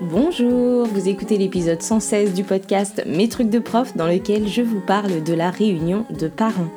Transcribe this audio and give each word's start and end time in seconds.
Bonjour, 0.00 0.86
vous 0.88 1.08
écoutez 1.08 1.38
l'épisode 1.38 1.80
116 1.80 2.34
du 2.34 2.42
podcast 2.42 3.04
Mes 3.06 3.28
trucs 3.28 3.48
de 3.48 3.60
prof 3.60 3.96
dans 3.96 4.08
lequel 4.08 4.48
je 4.48 4.60
vous 4.60 4.80
parle 4.80 5.22
de 5.22 5.34
la 5.34 5.50
réunion 5.50 6.04
de 6.10 6.26
parents. 6.26 6.68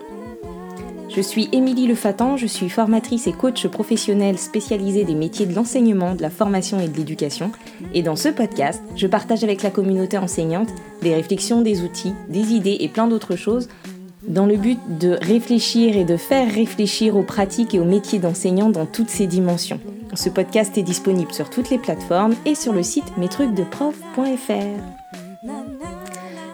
Je 1.10 1.22
suis 1.22 1.50
Émilie 1.52 1.88
Lefatan, 1.88 2.38
je 2.38 2.46
suis 2.46 2.70
formatrice 2.70 3.26
et 3.26 3.32
coach 3.32 3.66
professionnelle 3.68 4.38
spécialisée 4.38 5.04
des 5.04 5.16
métiers 5.16 5.48
de 5.48 5.56
l'enseignement, 5.56 6.14
de 6.14 6.22
la 6.22 6.30
formation 6.30 6.80
et 6.80 6.88
de 6.88 6.96
l'éducation. 6.96 7.52
Et 7.95 8.04
dans 8.04 8.16
ce 8.16 8.30
podcast, 8.30 8.84
je 8.95 9.07
partage 9.07 9.43
avec 9.43 9.63
la 9.63 9.71
communauté 9.71 10.20
enseignante 10.20 10.70
des 11.02 11.15
réflexions, 11.15 11.61
des 11.61 11.81
outils, 11.81 12.13
des 12.29 12.54
idées 12.54 12.77
et 12.81 12.88
plein 12.88 13.07
d'autres 13.07 13.36
choses 13.36 13.68
dans 14.27 14.45
le 14.45 14.57
but 14.57 14.77
de 14.99 15.18
réfléchir 15.21 15.97
et 15.97 16.05
de 16.05 16.18
faire 16.18 16.54
réfléchir 16.54 17.18
aux 17.18 17.23
pratiques 17.23 17.73
et 17.73 17.79
aux 17.79 17.86
métiers 17.86 18.20
d'enseignant 18.20 18.70
dans 18.70 18.86
toutes 18.86 19.09
ces 19.09 19.25
dimensions. 19.25 19.79
Ce 20.18 20.29
podcast 20.29 20.75
est 20.79 20.84
disponible 20.84 21.31
sur 21.31 21.47
toutes 21.52 21.70
les 21.70 21.77
plateformes 21.77 22.34
et 22.43 22.55
sur 22.55 22.73
le 22.73 22.81
site 22.81 23.16
mestrucsdeprof.fr. 23.17 24.97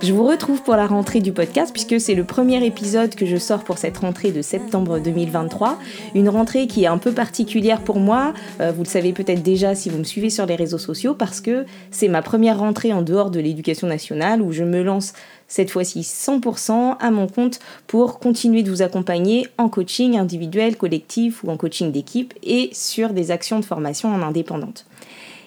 Je 0.03 0.11
vous 0.11 0.25
retrouve 0.27 0.61
pour 0.61 0.75
la 0.75 0.85
rentrée 0.85 1.21
du 1.21 1.31
podcast 1.31 1.71
puisque 1.71 1.97
c'est 1.97 2.13
le 2.13 2.25
premier 2.25 2.65
épisode 2.65 3.15
que 3.15 3.25
je 3.25 3.37
sors 3.37 3.63
pour 3.63 3.77
cette 3.77 3.99
rentrée 3.99 4.33
de 4.33 4.41
septembre 4.41 4.99
2023. 4.99 5.79
Une 6.13 6.27
rentrée 6.27 6.67
qui 6.67 6.83
est 6.83 6.87
un 6.87 6.97
peu 6.97 7.13
particulière 7.13 7.79
pour 7.79 8.01
moi, 8.01 8.33
euh, 8.59 8.73
vous 8.73 8.83
le 8.83 8.87
savez 8.89 9.13
peut-être 9.13 9.41
déjà 9.41 9.75
si 9.75 9.89
vous 9.89 9.97
me 9.97 10.03
suivez 10.03 10.29
sur 10.29 10.45
les 10.45 10.57
réseaux 10.57 10.77
sociaux, 10.77 11.13
parce 11.13 11.39
que 11.39 11.65
c'est 11.89 12.09
ma 12.09 12.21
première 12.21 12.59
rentrée 12.59 12.91
en 12.91 13.01
dehors 13.01 13.31
de 13.31 13.39
l'éducation 13.39 13.87
nationale 13.87 14.41
où 14.41 14.51
je 14.51 14.65
me 14.65 14.83
lance 14.83 15.13
cette 15.47 15.71
fois-ci 15.71 16.01
100% 16.01 16.97
à 16.99 17.09
mon 17.09 17.27
compte 17.27 17.61
pour 17.87 18.19
continuer 18.19 18.61
de 18.61 18.69
vous 18.69 18.81
accompagner 18.81 19.47
en 19.57 19.69
coaching 19.69 20.17
individuel, 20.17 20.75
collectif 20.75 21.45
ou 21.45 21.49
en 21.49 21.55
coaching 21.55 21.93
d'équipe 21.93 22.33
et 22.43 22.71
sur 22.73 23.11
des 23.11 23.31
actions 23.31 23.57
de 23.57 23.63
formation 23.63 24.13
en 24.13 24.21
indépendante. 24.21 24.85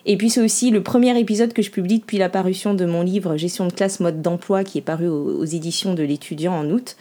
Et 0.09 0.16
puis 0.16 0.30
c'est 0.30 0.41
aussi 0.41 0.70
le 0.70 0.83
premier 0.83 1.19
épisode 1.19 1.52
que 1.52 1.62
je 1.62 1.70
publie 1.70 1.98
depuis 1.98 2.16
la 2.16 2.28
parution 2.28 2.74
de 2.74 2.84
mon 2.84 3.02
livre 3.02 3.37
Gestion 3.37 3.66
de 3.66 3.73
classe 3.73 3.99
mode 3.99 4.23
d'emploi 4.23 4.63
qui 4.63 4.79
est 4.79 4.82
paru 4.82 5.09
aux, 5.09 5.45
éditions 5.45 5.95
de 5.95 6.04
l'étudiant 6.04 6.54
en 6.54 6.71
août. 6.71 6.96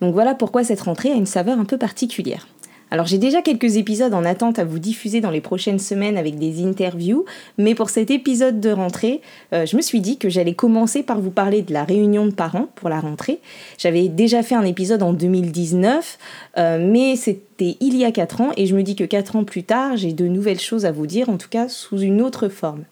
Donc 0.00 0.12
voilà 0.12 0.34
pourquoi 0.34 0.64
cette 0.64 0.80
rentrée 0.80 1.12
a 1.12 1.14
une 1.14 1.26
saveur 1.26 1.60
un 1.60 1.64
peu 1.64 1.78
particulière. 1.78 2.48
Alors 2.92 3.06
j'ai 3.06 3.16
déjà 3.16 3.40
quelques 3.40 3.78
épisodes 3.78 4.12
en 4.12 4.22
attente 4.22 4.58
à 4.58 4.66
vous 4.66 4.78
diffuser 4.78 5.22
dans 5.22 5.30
les 5.30 5.40
prochaines 5.40 5.78
semaines 5.78 6.18
avec 6.18 6.38
des 6.38 6.62
interviews, 6.62 7.24
mais 7.56 7.74
pour 7.74 7.88
cet 7.88 8.10
épisode 8.10 8.60
de 8.60 8.68
rentrée, 8.68 9.22
euh, 9.54 9.64
je 9.64 9.78
me 9.78 9.80
suis 9.80 10.02
dit 10.02 10.18
que 10.18 10.28
j'allais 10.28 10.52
commencer 10.52 11.02
par 11.02 11.18
vous 11.18 11.30
parler 11.30 11.62
de 11.62 11.72
la 11.72 11.84
réunion 11.84 12.26
de 12.26 12.32
parents 12.32 12.68
pour 12.74 12.90
la 12.90 13.00
rentrée. 13.00 13.38
J'avais 13.78 14.08
déjà 14.08 14.42
fait 14.42 14.56
un 14.56 14.64
épisode 14.64 15.02
en 15.02 15.14
2019, 15.14 16.18
euh, 16.58 16.86
mais 16.86 17.16
c'était 17.16 17.78
il 17.80 17.96
y 17.96 18.04
a 18.04 18.12
4 18.12 18.42
ans 18.42 18.50
et 18.58 18.66
je 18.66 18.76
me 18.76 18.82
dis 18.82 18.94
que 18.94 19.04
4 19.04 19.36
ans 19.36 19.44
plus 19.44 19.62
tard, 19.62 19.96
j'ai 19.96 20.12
de 20.12 20.28
nouvelles 20.28 20.60
choses 20.60 20.84
à 20.84 20.92
vous 20.92 21.06
dire, 21.06 21.30
en 21.30 21.38
tout 21.38 21.48
cas 21.48 21.70
sous 21.70 21.98
une 21.98 22.20
autre 22.20 22.50
forme. 22.50 22.84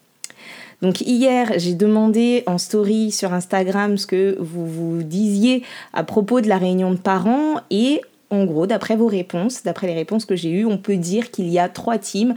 Donc 0.81 1.03
hier, 1.03 1.53
j'ai 1.59 1.75
demandé 1.75 2.43
en 2.47 2.57
story 2.57 3.11
sur 3.11 3.35
Instagram 3.35 3.99
ce 3.99 4.07
que 4.07 4.39
vous 4.41 4.67
vous 4.67 5.03
disiez 5.03 5.63
à 5.93 6.05
propos 6.05 6.41
de 6.41 6.49
la 6.49 6.57
réunion 6.57 6.91
de 6.91 6.97
parents 6.97 7.57
et 7.71 8.01
en 8.31 8.45
gros, 8.45 8.67
d'après 8.67 8.97
vos 8.97 9.07
réponses, 9.07 9.63
d'après 9.63 9.87
les 9.87 9.95
réponses 9.95 10.25
que 10.25 10.37
j'ai 10.37 10.51
eues, 10.51 10.65
on 10.65 10.79
peut 10.79 10.97
dire 10.97 11.31
qu'il 11.31 11.49
y 11.49 11.59
a 11.59 11.69
trois 11.69 11.99
teams. 11.99 12.35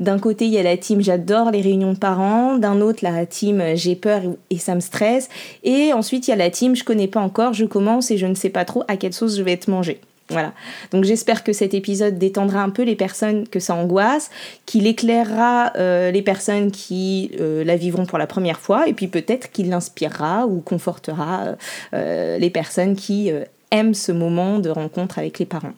D'un 0.00 0.18
côté, 0.18 0.46
il 0.46 0.52
y 0.52 0.58
a 0.58 0.62
la 0.62 0.76
team 0.76 1.00
j'adore 1.00 1.50
les 1.50 1.60
réunions 1.60 1.92
de 1.92 1.98
parents, 1.98 2.56
d'un 2.56 2.80
autre, 2.80 3.00
la 3.02 3.26
team 3.26 3.62
j'ai 3.74 3.96
peur 3.96 4.22
et 4.50 4.58
ça 4.58 4.74
me 4.74 4.80
stresse, 4.80 5.28
et 5.64 5.92
ensuite, 5.92 6.28
il 6.28 6.30
y 6.30 6.34
a 6.34 6.36
la 6.36 6.50
team 6.50 6.74
je 6.74 6.84
connais 6.84 7.08
pas 7.08 7.20
encore, 7.20 7.52
je 7.52 7.64
commence 7.64 8.10
et 8.10 8.18
je 8.18 8.26
ne 8.26 8.34
sais 8.34 8.50
pas 8.50 8.64
trop 8.64 8.82
à 8.88 8.96
quelle 8.96 9.12
sauce 9.12 9.36
je 9.36 9.42
vais 9.42 9.52
être 9.52 9.68
mangée. 9.68 10.00
Voilà. 10.28 10.54
Donc 10.90 11.04
j'espère 11.04 11.44
que 11.44 11.52
cet 11.52 11.72
épisode 11.72 12.18
détendra 12.18 12.60
un 12.60 12.70
peu 12.70 12.82
les 12.82 12.96
personnes 12.96 13.46
que 13.46 13.60
ça 13.60 13.76
angoisse, 13.76 14.30
qu'il 14.66 14.88
éclairera 14.88 15.72
euh, 15.76 16.10
les 16.10 16.22
personnes 16.22 16.72
qui 16.72 17.30
euh, 17.40 17.62
la 17.62 17.76
vivront 17.76 18.06
pour 18.06 18.18
la 18.18 18.26
première 18.26 18.58
fois, 18.58 18.88
et 18.88 18.92
puis 18.92 19.06
peut-être 19.06 19.52
qu'il 19.52 19.68
l'inspirera 19.70 20.46
ou 20.46 20.60
confortera 20.60 21.56
euh, 21.94 22.38
les 22.38 22.50
personnes 22.50 22.96
qui 22.96 23.30
aiment 23.70 23.94
ce 23.94 24.12
moment 24.12 24.58
de 24.58 24.70
rencontre 24.70 25.18
avec 25.18 25.38
les 25.38 25.46
parents. 25.46 25.74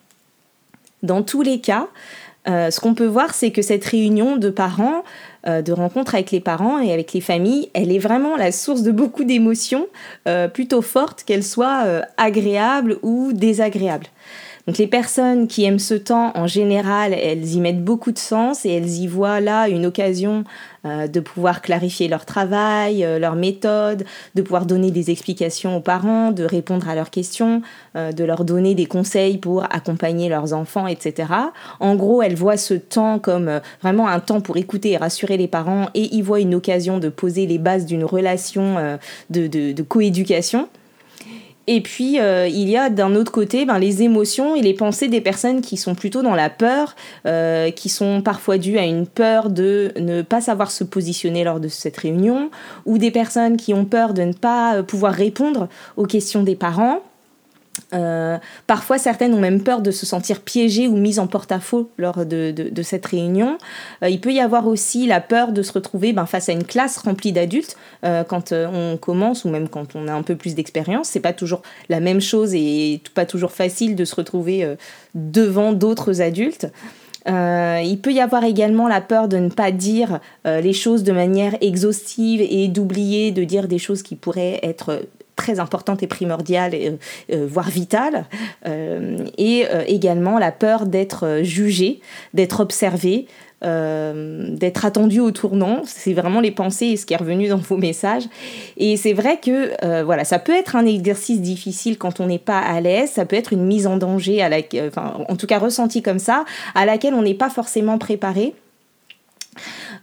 Dans 1.03 1.23
tous 1.23 1.41
les 1.41 1.59
cas, 1.59 1.87
euh, 2.47 2.71
ce 2.71 2.79
qu'on 2.79 2.93
peut 2.93 3.05
voir, 3.05 3.33
c'est 3.33 3.51
que 3.51 3.61
cette 3.61 3.85
réunion 3.85 4.37
de 4.37 4.49
parents, 4.49 5.03
euh, 5.47 5.61
de 5.61 5.71
rencontre 5.71 6.15
avec 6.15 6.31
les 6.31 6.39
parents 6.39 6.79
et 6.79 6.93
avec 6.93 7.13
les 7.13 7.21
familles, 7.21 7.69
elle 7.73 7.91
est 7.91 7.99
vraiment 7.99 8.37
la 8.37 8.51
source 8.51 8.81
de 8.81 8.91
beaucoup 8.91 9.23
d'émotions, 9.23 9.87
euh, 10.27 10.47
plutôt 10.47 10.81
fortes, 10.81 11.23
qu'elles 11.23 11.43
soient 11.43 11.85
agréables 12.17 12.97
ou 13.03 13.33
désagréables. 13.33 14.07
Donc 14.67 14.77
les 14.77 14.87
personnes 14.87 15.47
qui 15.47 15.63
aiment 15.63 15.79
ce 15.79 15.95
temps, 15.95 16.31
en 16.35 16.47
général, 16.47 17.13
elles 17.13 17.55
y 17.55 17.59
mettent 17.59 17.83
beaucoup 17.83 18.11
de 18.11 18.19
sens 18.19 18.65
et 18.65 18.71
elles 18.71 18.89
y 18.89 19.07
voient 19.07 19.39
là 19.39 19.67
une 19.67 19.85
occasion 19.85 20.43
euh, 20.85 21.07
de 21.07 21.19
pouvoir 21.19 21.61
clarifier 21.61 22.07
leur 22.07 22.25
travail, 22.25 23.03
euh, 23.03 23.19
leur 23.19 23.35
méthode, 23.35 24.05
de 24.35 24.41
pouvoir 24.41 24.65
donner 24.65 24.91
des 24.91 25.11
explications 25.11 25.75
aux 25.75 25.81
parents, 25.81 26.31
de 26.31 26.45
répondre 26.45 26.87
à 26.87 26.95
leurs 26.95 27.09
questions, 27.09 27.61
euh, 27.97 28.13
de 28.13 28.23
leur 28.23 28.45
donner 28.45 28.75
des 28.75 28.85
conseils 28.85 29.39
pour 29.39 29.63
accompagner 29.63 30.29
leurs 30.29 30.53
enfants, 30.53 30.87
etc. 30.87 31.33
En 31.81 31.95
gros, 31.95 32.21
elles 32.21 32.35
voient 32.35 32.55
ce 32.55 32.75
temps 32.75 33.19
comme 33.19 33.59
vraiment 33.81 34.07
un 34.07 34.21
temps 34.21 34.39
pour 34.39 34.55
écouter 34.55 34.91
et 34.91 34.97
rassurer 34.97 35.35
les 35.35 35.49
parents 35.49 35.87
et 35.95 36.15
y 36.15 36.21
voient 36.21 36.39
une 36.39 36.55
occasion 36.55 36.97
de 36.97 37.09
poser 37.09 37.45
les 37.45 37.57
bases 37.57 37.85
d'une 37.85 38.05
relation 38.05 38.97
de, 39.29 39.47
de, 39.47 39.73
de 39.73 39.83
coéducation. 39.83 40.69
Et 41.71 41.81
puis, 41.81 42.19
euh, 42.19 42.47
il 42.47 42.67
y 42.67 42.77
a 42.77 42.89
d'un 42.89 43.13
autre 43.13 43.31
côté 43.31 43.63
ben, 43.63 43.77
les 43.77 44.01
émotions 44.01 44.55
et 44.55 44.61
les 44.63 44.73
pensées 44.73 45.07
des 45.07 45.21
personnes 45.21 45.61
qui 45.61 45.77
sont 45.77 45.93
plutôt 45.93 46.23
dans 46.23 46.33
la 46.33 46.49
peur, 46.49 46.95
euh, 47.27 47.69
qui 47.69 47.89
sont 47.89 48.23
parfois 48.23 48.57
dues 48.57 48.79
à 48.79 48.85
une 48.85 49.05
peur 49.05 49.51
de 49.51 49.91
ne 49.99 50.23
pas 50.23 50.41
savoir 50.41 50.71
se 50.71 50.83
positionner 50.83 51.43
lors 51.43 51.59
de 51.59 51.67
cette 51.67 51.95
réunion, 51.95 52.49
ou 52.87 52.97
des 52.97 53.11
personnes 53.11 53.55
qui 53.55 53.75
ont 53.75 53.85
peur 53.85 54.15
de 54.15 54.23
ne 54.23 54.33
pas 54.33 54.77
euh, 54.77 54.81
pouvoir 54.81 55.13
répondre 55.13 55.69
aux 55.95 56.07
questions 56.07 56.41
des 56.41 56.55
parents. 56.55 57.03
Euh, 57.93 58.37
parfois, 58.67 58.97
certaines 58.97 59.33
ont 59.33 59.39
même 59.39 59.63
peur 59.63 59.81
de 59.81 59.91
se 59.91 60.05
sentir 60.05 60.41
piégées 60.41 60.87
ou 60.87 60.95
mises 60.95 61.19
en 61.19 61.27
porte-à-faux 61.27 61.89
lors 61.97 62.25
de, 62.25 62.81
cette 62.83 63.05
réunion. 63.05 63.57
Euh, 64.03 64.09
il 64.09 64.21
peut 64.21 64.31
y 64.31 64.39
avoir 64.39 64.67
aussi 64.67 65.07
la 65.07 65.21
peur 65.21 65.51
de 65.51 65.61
se 65.61 65.71
retrouver 65.71 66.13
ben, 66.13 66.25
face 66.25 66.49
à 66.49 66.51
une 66.51 66.63
classe 66.63 66.97
remplie 66.97 67.31
d'adultes 67.31 67.77
euh, 68.03 68.23
quand 68.23 68.51
on 68.53 68.97
commence 68.97 69.45
ou 69.45 69.49
même 69.49 69.67
quand 69.69 69.95
on 69.95 70.07
a 70.07 70.13
un 70.13 70.21
peu 70.21 70.35
plus 70.35 70.55
d'expérience. 70.55 71.09
C'est 71.09 71.19
pas 71.19 71.33
toujours 71.33 71.61
la 71.89 71.99
même 71.99 72.21
chose 72.21 72.53
et 72.53 73.01
pas 73.13 73.25
toujours 73.25 73.51
facile 73.51 73.95
de 73.95 74.05
se 74.05 74.15
retrouver 74.15 74.75
devant 75.15 75.73
d'autres 75.73 76.21
adultes. 76.21 76.67
il 77.27 77.99
peut 78.01 78.11
y 78.11 78.19
avoir 78.19 78.43
également 78.43 78.87
la 78.87 79.01
peur 79.01 79.27
de 79.27 79.37
ne 79.37 79.49
pas 79.49 79.71
dire 79.71 80.19
les 80.45 80.73
choses 80.73 81.03
de 81.03 81.11
manière 81.11 81.55
exhaustive 81.61 82.41
et 82.41 82.67
d'oublier 82.67 83.31
de 83.31 83.43
dire 83.43 83.67
des 83.67 83.79
choses 83.79 84.03
qui 84.03 84.15
pourraient 84.15 84.59
être 84.63 85.01
très 85.39 85.61
importante 85.61 86.03
et 86.03 86.07
primordiale, 86.07 86.73
euh, 86.75 86.91
euh, 87.31 87.47
voire 87.49 87.69
vitale, 87.69 88.25
euh, 88.67 89.25
et 89.37 89.65
également 89.87 90.37
la 90.37 90.51
peur 90.51 90.85
d'être 90.85 91.39
jugé, 91.43 92.01
d'être 92.33 92.59
observé, 92.59 93.25
d'être 93.61 94.85
attendu 94.85 95.19
au 95.19 95.31
tournant. 95.31 95.81
C'est 95.85 96.13
vraiment 96.13 96.41
les 96.41 96.51
pensées 96.51 96.87
et 96.87 96.97
ce 96.97 97.05
qui 97.05 97.13
est 97.13 97.17
revenu 97.17 97.47
dans 97.47 97.57
vos 97.57 97.77
messages. 97.77 98.23
Et 98.77 98.95
c'est 98.95 99.13
vrai 99.13 99.39
que 99.39 100.03
voilà, 100.03 100.23
ça 100.23 100.39
peut 100.39 100.55
être 100.55 100.75
un 100.75 100.85
exercice 100.85 101.41
difficile 101.41 101.97
quand 101.97 102.19
on 102.19 102.27
n'est 102.27 102.39
pas 102.39 102.59
à 102.59 102.79
l'aise, 102.79 103.09
ça 103.11 103.25
peut 103.25 103.35
être 103.35 103.53
une 103.53 103.65
mise 103.65 103.85
en 103.87 103.97
danger, 103.97 104.41
à 104.41 104.49
la, 104.49 104.59
en 104.97 105.35
tout 105.35 105.47
cas 105.47 105.59
ressentie 105.59 106.01
comme 106.01 106.19
ça, 106.19 106.45
à 106.75 106.85
laquelle 106.85 107.13
on 107.13 107.23
n'est 107.23 107.33
pas 107.33 107.49
forcément 107.49 107.97
préparé. 107.97 108.53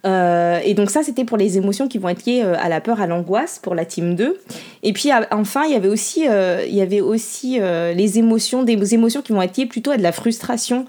Euh, 0.04 0.60
et 0.64 0.74
donc 0.74 0.90
ça, 0.90 1.02
c'était 1.02 1.24
pour 1.24 1.36
les 1.36 1.56
émotions 1.56 1.88
qui 1.88 1.98
vont 1.98 2.08
être 2.08 2.24
liées 2.26 2.42
euh, 2.44 2.54
à 2.58 2.68
la 2.68 2.80
peur, 2.80 3.00
à 3.00 3.06
l'angoisse 3.06 3.58
pour 3.58 3.74
la 3.74 3.84
team 3.84 4.14
2. 4.14 4.38
Et 4.82 4.92
puis 4.92 5.10
enfin, 5.30 5.64
il 5.64 5.72
y 5.72 5.74
avait 5.74 5.88
aussi, 5.88 6.28
euh, 6.28 6.64
il 6.66 6.74
y 6.74 6.80
avait 6.80 7.00
aussi 7.00 7.58
les 7.58 8.18
émotions, 8.18 8.62
des 8.62 8.94
émotions 8.94 9.22
qui 9.22 9.32
vont 9.32 9.42
être 9.42 9.56
liées 9.56 9.66
plutôt 9.66 9.90
à 9.90 9.96
de 9.96 10.02
la 10.02 10.12
frustration, 10.12 10.86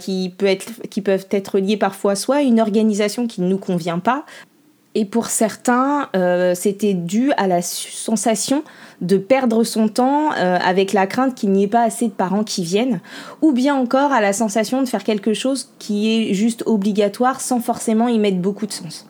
qui, 0.00 0.34
qui 0.90 1.00
peuvent 1.00 1.26
être 1.30 1.58
liées 1.58 1.76
parfois 1.76 2.14
soit 2.16 2.36
à 2.36 2.42
une 2.42 2.60
organisation 2.60 3.26
qui 3.26 3.40
ne 3.40 3.48
nous 3.48 3.58
convient 3.58 3.98
pas, 3.98 4.24
et 4.94 5.04
pour 5.04 5.26
certains, 5.26 6.08
c'était 6.54 6.94
dû 6.94 7.32
à 7.32 7.46
la 7.46 7.62
sensation 7.62 8.62
de 9.00 9.16
perdre 9.16 9.64
son 9.64 9.88
temps 9.88 10.32
euh, 10.32 10.58
avec 10.62 10.92
la 10.92 11.06
crainte 11.06 11.34
qu'il 11.34 11.50
n'y 11.50 11.64
ait 11.64 11.68
pas 11.68 11.82
assez 11.82 12.06
de 12.06 12.12
parents 12.12 12.44
qui 12.44 12.64
viennent, 12.64 13.00
ou 13.42 13.52
bien 13.52 13.74
encore 13.74 14.12
à 14.12 14.20
la 14.20 14.32
sensation 14.32 14.82
de 14.82 14.88
faire 14.88 15.04
quelque 15.04 15.34
chose 15.34 15.70
qui 15.78 16.30
est 16.30 16.34
juste 16.34 16.62
obligatoire 16.66 17.40
sans 17.40 17.60
forcément 17.60 18.08
y 18.08 18.18
mettre 18.18 18.38
beaucoup 18.38 18.66
de 18.66 18.72
sens. 18.72 19.06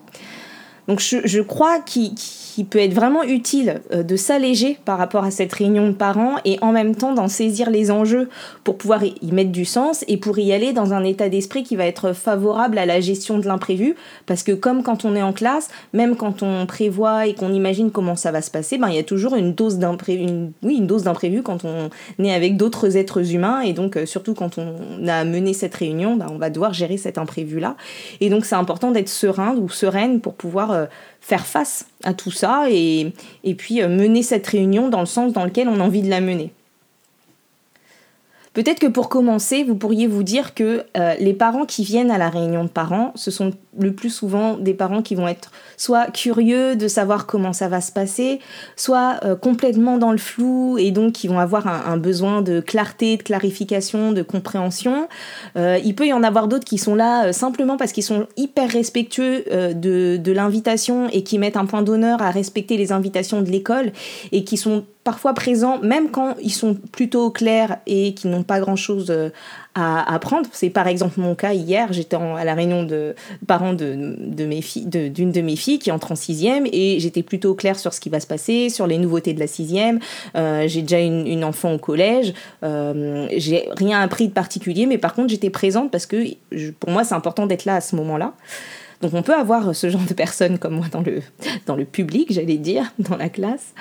Donc 0.88 1.00
je, 1.00 1.40
crois 1.40 1.80
qu'il 1.80 2.12
qui 2.54 2.62
peut 2.62 2.78
être 2.78 2.94
vraiment 2.94 3.24
utile 3.24 3.80
euh, 3.92 4.04
de 4.04 4.14
s'alléger 4.14 4.78
par 4.84 4.96
rapport 4.96 5.24
à 5.24 5.32
cette 5.32 5.52
réunion 5.52 5.88
de 5.88 5.92
parents 5.92 6.36
et 6.44 6.56
en 6.60 6.70
même 6.70 6.94
temps 6.94 7.12
d'en 7.12 7.26
saisir 7.26 7.68
les 7.68 7.90
enjeux 7.90 8.28
pour 8.62 8.78
pouvoir 8.78 9.02
y 9.02 9.32
mettre 9.32 9.50
du 9.50 9.64
sens 9.64 10.04
et 10.06 10.18
pour 10.18 10.38
y 10.38 10.52
aller 10.52 10.72
dans 10.72 10.92
un 10.92 11.02
état 11.02 11.28
d'esprit 11.28 11.64
qui 11.64 11.74
va 11.74 11.84
être 11.84 12.12
favorable 12.12 12.78
à 12.78 12.86
la 12.86 13.00
gestion 13.00 13.38
de 13.38 13.48
l'imprévu 13.48 13.96
parce 14.26 14.44
que 14.44 14.52
comme 14.52 14.84
quand 14.84 15.04
on 15.04 15.16
est 15.16 15.22
en 15.22 15.32
classe, 15.32 15.68
même 15.92 16.14
quand 16.14 16.44
on 16.44 16.64
prévoit 16.66 17.26
et 17.26 17.34
qu'on 17.34 17.52
imagine 17.52 17.90
comment 17.90 18.14
ça 18.14 18.30
va 18.30 18.40
se 18.40 18.52
passer, 18.52 18.78
ben 18.78 18.88
il 18.88 18.94
y 18.94 19.00
a 19.00 19.02
toujours 19.02 19.34
une 19.34 19.52
dose 19.52 19.78
d'imprévu 19.78 20.52
oui, 20.62 20.76
une 20.76 20.86
dose 20.86 21.02
d'imprévu 21.02 21.42
quand 21.42 21.64
on 21.64 21.90
est 22.22 22.32
avec 22.32 22.56
d'autres 22.56 22.96
êtres 22.96 23.34
humains 23.34 23.62
et 23.62 23.72
donc 23.72 23.96
euh, 23.96 24.06
surtout 24.06 24.34
quand 24.34 24.58
on 24.58 25.08
a 25.08 25.24
mené 25.24 25.54
cette 25.54 25.74
réunion, 25.74 26.14
ben, 26.14 26.28
on 26.30 26.38
va 26.38 26.50
devoir 26.50 26.72
gérer 26.72 26.98
cet 26.98 27.18
imprévu 27.18 27.58
là. 27.58 27.74
Et 28.20 28.30
donc 28.30 28.44
c'est 28.44 28.54
important 28.54 28.92
d'être 28.92 29.08
serein 29.08 29.56
ou 29.56 29.68
sereine 29.68 30.20
pour 30.20 30.34
pouvoir 30.34 30.70
euh, 30.70 30.84
faire 31.24 31.46
face 31.46 31.86
à 32.02 32.12
tout 32.12 32.30
ça 32.30 32.66
et, 32.68 33.12
puis 33.56 33.80
mener 33.82 34.22
cette 34.22 34.46
réunion 34.46 34.90
dans 34.90 35.00
le 35.00 35.06
sens 35.06 35.32
dans 35.32 35.44
lequel 35.44 35.68
on 35.68 35.80
a 35.80 35.82
envie 35.82 36.02
de 36.02 36.10
la 36.10 36.20
mener. 36.20 36.52
Peut-être 38.54 38.78
que 38.78 38.86
pour 38.86 39.08
commencer, 39.08 39.64
vous 39.64 39.74
pourriez 39.74 40.06
vous 40.06 40.22
dire 40.22 40.54
que 40.54 40.84
euh, 40.96 41.14
les 41.18 41.34
parents 41.34 41.64
qui 41.64 41.82
viennent 41.82 42.12
à 42.12 42.18
la 42.18 42.30
réunion 42.30 42.62
de 42.62 42.68
parents, 42.68 43.10
ce 43.16 43.32
sont 43.32 43.50
le 43.76 43.92
plus 43.92 44.10
souvent 44.10 44.56
des 44.56 44.74
parents 44.74 45.02
qui 45.02 45.16
vont 45.16 45.26
être 45.26 45.50
soit 45.76 46.06
curieux 46.12 46.76
de 46.76 46.86
savoir 46.86 47.26
comment 47.26 47.52
ça 47.52 47.66
va 47.66 47.80
se 47.80 47.90
passer, 47.90 48.38
soit 48.76 49.18
euh, 49.24 49.34
complètement 49.34 49.98
dans 49.98 50.12
le 50.12 50.18
flou 50.18 50.78
et 50.78 50.92
donc 50.92 51.14
qui 51.14 51.26
vont 51.26 51.40
avoir 51.40 51.66
un, 51.66 51.96
besoin 51.96 52.42
de 52.42 52.60
clarté, 52.60 53.16
de 53.16 53.24
clarification, 53.24 54.12
de 54.12 54.22
compréhension. 54.22 55.08
Euh, 55.56 55.80
il 55.84 55.96
peut 55.96 56.06
y 56.06 56.12
en 56.12 56.22
avoir 56.22 56.46
d'autres 56.46 56.64
qui 56.64 56.78
sont 56.78 56.94
là 56.94 57.32
simplement 57.32 57.76
parce 57.76 57.90
qu'ils 57.90 58.04
sont 58.04 58.28
hyper 58.36 58.70
respectueux 58.70 59.44
de, 59.74 60.16
de 60.16 60.32
l'invitation 60.32 61.08
et 61.08 61.24
qui 61.24 61.40
mettent 61.40 61.56
un 61.56 61.66
point 61.66 61.82
d'honneur 61.82 62.22
à 62.22 62.30
respecter 62.30 62.76
les 62.76 62.92
invitations 62.92 63.42
de 63.42 63.50
l'école 63.50 63.90
et 64.30 64.44
qui 64.44 64.56
sont 64.56 64.84
parfois 65.04 65.34
présents, 65.34 65.78
même 65.80 66.10
quand 66.10 66.34
ils 66.42 66.52
sont 66.52 66.74
plutôt 66.74 67.30
clairs 67.30 67.76
et 67.86 68.14
qu'ils 68.14 68.30
n'ont 68.30 68.42
pas 68.42 68.58
grand-chose 68.58 69.10
euh, 69.10 69.28
à 69.74 70.14
apprendre. 70.14 70.48
C'est 70.52 70.70
par 70.70 70.88
exemple 70.88 71.20
mon 71.20 71.34
cas 71.34 71.52
hier, 71.52 71.92
j'étais 71.92 72.16
à 72.16 72.44
la 72.44 72.54
réunion 72.54 72.84
de 72.84 73.14
parents 73.46 73.74
de, 73.74 74.16
d'une 74.18 75.32
de, 75.32 75.40
mes 75.42 75.56
filles 75.56 75.78
qui 75.78 75.90
entre 75.90 76.12
en 76.12 76.16
sixième 76.16 76.66
et 76.72 76.98
j'étais 77.00 77.22
plutôt 77.22 77.54
claire 77.54 77.78
sur 77.78 77.92
ce 77.92 78.00
qui 78.00 78.08
va 78.08 78.18
se 78.18 78.26
passer, 78.26 78.70
sur 78.70 78.86
les 78.86 78.96
nouveautés 78.96 79.34
de 79.34 79.40
la 79.40 79.46
sixième. 79.46 80.00
Euh, 80.36 80.66
j'ai 80.68 80.80
déjà 80.80 81.00
une, 81.00 81.44
enfant 81.44 81.74
au 81.74 81.78
collège, 81.78 82.32
euh, 82.62 83.26
j'ai 83.36 83.68
rien 83.76 84.00
appris 84.00 84.28
de 84.28 84.32
particulier, 84.32 84.86
mais 84.86 84.96
par 84.96 85.12
contre 85.12 85.28
j'étais 85.28 85.50
présente 85.50 85.90
parce 85.90 86.06
que 86.06 86.24
pour 86.80 86.90
moi 86.90 87.04
c'est 87.04 87.14
important 87.14 87.46
d'être 87.46 87.66
là 87.66 87.76
à 87.76 87.80
ce 87.82 87.94
moment-là. 87.96 88.32
Donc 89.04 89.12
on 89.12 89.20
peut 89.20 89.34
avoir 89.34 89.76
ce 89.76 89.90
genre 89.90 90.00
de 90.08 90.14
personnes 90.14 90.56
comme 90.56 90.76
moi 90.76 90.86
dans 90.90 91.02
le, 91.02 91.20
dans 91.66 91.76
le 91.76 91.84
public, 91.84 92.32
j'allais 92.32 92.56
dire, 92.56 92.90
dans 92.98 93.18
la 93.18 93.28
classe. 93.28 93.74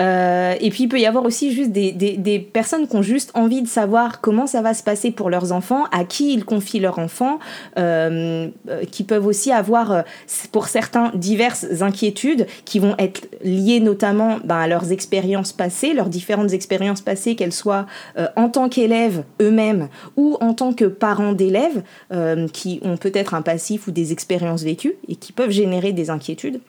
Euh, 0.00 0.56
et 0.60 0.70
puis 0.70 0.84
il 0.84 0.88
peut 0.88 0.98
y 0.98 1.06
avoir 1.06 1.24
aussi 1.24 1.52
juste 1.52 1.70
des, 1.70 1.92
des, 1.92 2.38
personnes 2.40 2.88
qui 2.88 2.96
ont 2.96 3.02
juste 3.02 3.30
envie 3.34 3.62
de 3.62 3.68
savoir 3.68 4.20
comment 4.20 4.48
ça 4.48 4.62
va 4.62 4.74
se 4.74 4.82
passer 4.82 5.12
pour 5.12 5.30
leurs 5.30 5.52
enfants, 5.52 5.84
à 5.92 6.04
qui 6.04 6.34
ils 6.34 6.44
confient 6.44 6.80
leurs 6.80 6.98
enfants, 6.98 7.38
euh, 7.78 8.48
euh, 8.68 8.84
qui 8.90 9.04
peuvent 9.04 9.26
aussi 9.28 9.52
avoir 9.52 10.02
pour 10.50 10.66
certains 10.66 11.12
diverses 11.14 11.66
inquiétudes 11.80 12.48
qui 12.64 12.80
vont 12.80 12.96
être 12.98 13.28
liées 13.44 13.78
notamment 13.78 14.38
ben, 14.42 14.56
à 14.56 14.66
leurs 14.66 14.90
expériences 14.90 15.52
passées, 15.52 15.94
leurs 15.94 16.08
différentes 16.08 16.52
expériences 16.52 17.00
passées, 17.00 17.36
qu'elles 17.36 17.52
soient 17.52 17.86
en 18.34 18.48
tant 18.48 18.68
qu'élèves 18.68 19.22
eux-mêmes 19.40 19.88
ou 20.16 20.36
en 20.40 20.52
tant 20.52 20.72
que 20.72 20.86
parents 20.86 21.32
d'élèves 21.32 21.82
qui 22.52 22.80
ont 22.82 22.96
peut-être 22.96 23.34
un 23.34 23.42
passif 23.42 23.86
ou 23.86 23.92
des 23.92 24.12
expériences 24.12 24.63
vécues 24.64 24.94
et 25.08 25.16
qui 25.16 25.32
peuvent 25.32 25.50
générer 25.50 25.92
des 25.92 26.10
inquiétudes. 26.10 26.60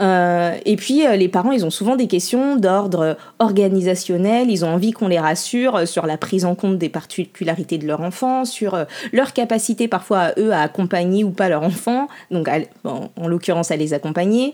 Euh, 0.00 0.56
et 0.64 0.76
puis, 0.76 1.06
euh, 1.06 1.16
les 1.16 1.28
parents, 1.28 1.52
ils 1.52 1.64
ont 1.64 1.70
souvent 1.70 1.96
des 1.96 2.06
questions 2.06 2.56
d'ordre 2.56 3.16
organisationnel. 3.38 4.50
Ils 4.50 4.64
ont 4.64 4.68
envie 4.68 4.92
qu'on 4.92 5.08
les 5.08 5.18
rassure 5.18 5.86
sur 5.86 6.06
la 6.06 6.16
prise 6.16 6.44
en 6.44 6.54
compte 6.54 6.78
des 6.78 6.88
particularités 6.88 7.78
de 7.78 7.86
leur 7.86 8.00
enfant, 8.00 8.44
sur 8.44 8.74
euh, 8.74 8.84
leur 9.12 9.32
capacité 9.32 9.88
parfois 9.88 10.18
à 10.18 10.32
eux 10.38 10.52
à 10.52 10.60
accompagner 10.60 11.24
ou 11.24 11.30
pas 11.30 11.48
leur 11.48 11.62
enfant, 11.62 12.08
donc 12.30 12.48
en 12.84 13.28
l'occurrence 13.28 13.70
à 13.70 13.76
les 13.76 13.94
accompagner. 13.94 14.52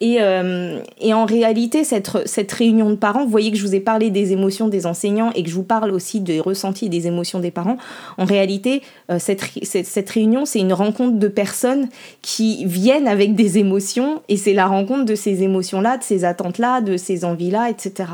Et, 0.00 0.18
et 1.00 1.14
en 1.14 1.24
réalité, 1.24 1.84
cette, 1.84 2.10
cette 2.26 2.52
réunion 2.52 2.90
de 2.90 2.96
parents, 2.96 3.24
vous 3.24 3.30
voyez 3.30 3.50
que 3.50 3.56
je 3.56 3.66
vous 3.66 3.74
ai 3.74 3.80
parlé 3.80 4.10
des 4.10 4.32
émotions 4.32 4.68
des 4.68 4.86
enseignants 4.86 5.30
et 5.34 5.42
que 5.42 5.48
je 5.48 5.54
vous 5.54 5.62
parle 5.62 5.90
aussi 5.90 6.20
des 6.20 6.40
ressentis 6.40 6.86
et 6.86 6.88
des 6.88 7.06
émotions 7.06 7.38
des 7.38 7.50
parents. 7.50 7.76
En 8.18 8.24
réalité, 8.24 8.82
cette, 9.18 9.42
cette, 9.62 9.86
cette 9.86 10.10
réunion, 10.10 10.44
c'est 10.44 10.60
une 10.60 10.72
rencontre 10.72 11.18
de 11.18 11.28
personnes 11.28 11.88
qui 12.20 12.64
viennent 12.64 13.08
avec 13.08 13.34
des 13.34 13.58
émotions 13.58 14.22
et 14.28 14.36
c'est 14.36 14.54
la 14.54 14.66
rencontre 14.66 14.81
compte 14.86 15.04
de 15.04 15.14
ces 15.14 15.42
émotions-là, 15.42 15.98
de 15.98 16.02
ces 16.02 16.24
attentes-là, 16.24 16.80
de 16.80 16.96
ces 16.96 17.24
envies-là, 17.24 17.70
etc. 17.70 18.04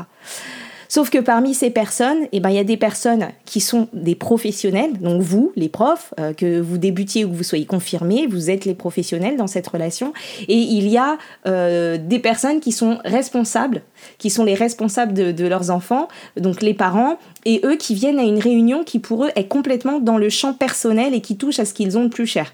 Sauf 0.91 1.11
que 1.11 1.19
parmi 1.19 1.53
ces 1.53 1.69
personnes, 1.69 2.25
eh 2.31 2.39
ben, 2.39 2.49
il 2.49 2.55
y 2.55 2.59
a 2.59 2.63
des 2.63 2.75
personnes 2.75 3.27
qui 3.45 3.61
sont 3.61 3.87
des 3.93 4.15
professionnels, 4.15 4.93
donc 4.99 5.21
vous, 5.21 5.51
les 5.55 5.69
profs, 5.69 6.15
euh, 6.19 6.33
que 6.33 6.59
vous 6.59 6.79
débutiez 6.79 7.25
ou 7.25 7.29
que 7.29 7.35
vous 7.35 7.43
soyez 7.43 7.67
confirmés, 7.67 8.25
vous 8.25 8.49
êtes 8.49 8.65
les 8.65 8.73
professionnels 8.73 9.37
dans 9.37 9.45
cette 9.45 9.67
relation. 9.67 10.13
Et 10.47 10.57
il 10.57 10.87
y 10.87 10.97
a 10.97 11.19
euh, 11.45 11.99
des 11.99 12.17
personnes 12.17 12.59
qui 12.59 12.71
sont 12.71 12.97
responsables, 13.05 13.83
qui 14.17 14.31
sont 14.31 14.43
les 14.43 14.55
responsables 14.55 15.13
de, 15.13 15.31
de, 15.31 15.45
leurs 15.45 15.69
enfants, 15.69 16.07
donc 16.37 16.63
les 16.63 16.73
parents, 16.73 17.19
et 17.45 17.61
eux 17.65 17.75
qui 17.75 17.93
viennent 17.93 18.17
à 18.17 18.23
une 18.23 18.39
réunion 18.39 18.83
qui 18.83 18.97
pour 18.97 19.25
eux 19.25 19.29
est 19.35 19.47
complètement 19.47 19.99
dans 19.99 20.17
le 20.17 20.29
champ 20.29 20.53
personnel 20.53 21.13
et 21.13 21.21
qui 21.21 21.37
touche 21.37 21.59
à 21.59 21.65
ce 21.65 21.75
qu'ils 21.75 21.99
ont 21.99 22.05
de 22.05 22.09
plus 22.09 22.25
cher. 22.25 22.51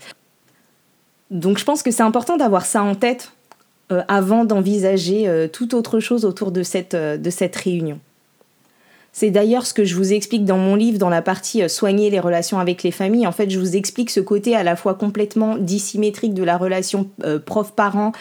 Donc 1.32 1.58
je 1.58 1.64
pense 1.64 1.84
que 1.84 1.92
c'est 1.92 2.04
important 2.04 2.36
d'avoir 2.36 2.66
ça 2.66 2.84
en 2.84 2.96
tête 2.96 3.32
euh, 3.92 4.02
avant 4.08 4.46
d'envisager 4.46 5.28
euh, 5.28 5.48
toute 5.48 5.76
autre 5.76 6.00
chose 6.00 6.26
autour 6.26 6.52
de 6.52 6.64
cette, 6.64 6.96
euh, 6.96 7.18
de 7.18 7.30
cette 7.30 7.56
réunion. 7.56 8.00
C'est 9.12 9.30
d'ailleurs 9.30 9.68
ce 9.68 9.76
que 9.76 9.86
je 9.86 9.94
vous 9.94 10.12
explique 10.12 10.44
dans 10.44 10.58
mon 10.58 10.74
livre, 10.74 10.98
dans 10.98 11.10
la 11.10 11.22
partie 11.22 11.70
Soigner 11.70 12.10
les 12.10 12.20
relations 12.20 12.58
avec 12.58 12.82
les 12.82 12.90
familles. 12.90 13.28
En 13.28 13.32
fait, 13.32 13.50
je 13.52 13.60
vous 13.60 13.76
explique 13.76 14.10
ce 14.10 14.20
côté 14.22 14.56
à 14.56 14.64
la 14.64 14.76
fois 14.76 14.96
complètement 14.96 15.56
dissymétrique 15.56 16.34
de 16.34 16.44
la 16.44 16.58
relation 16.58 17.08
prof-parent, 17.46 18.12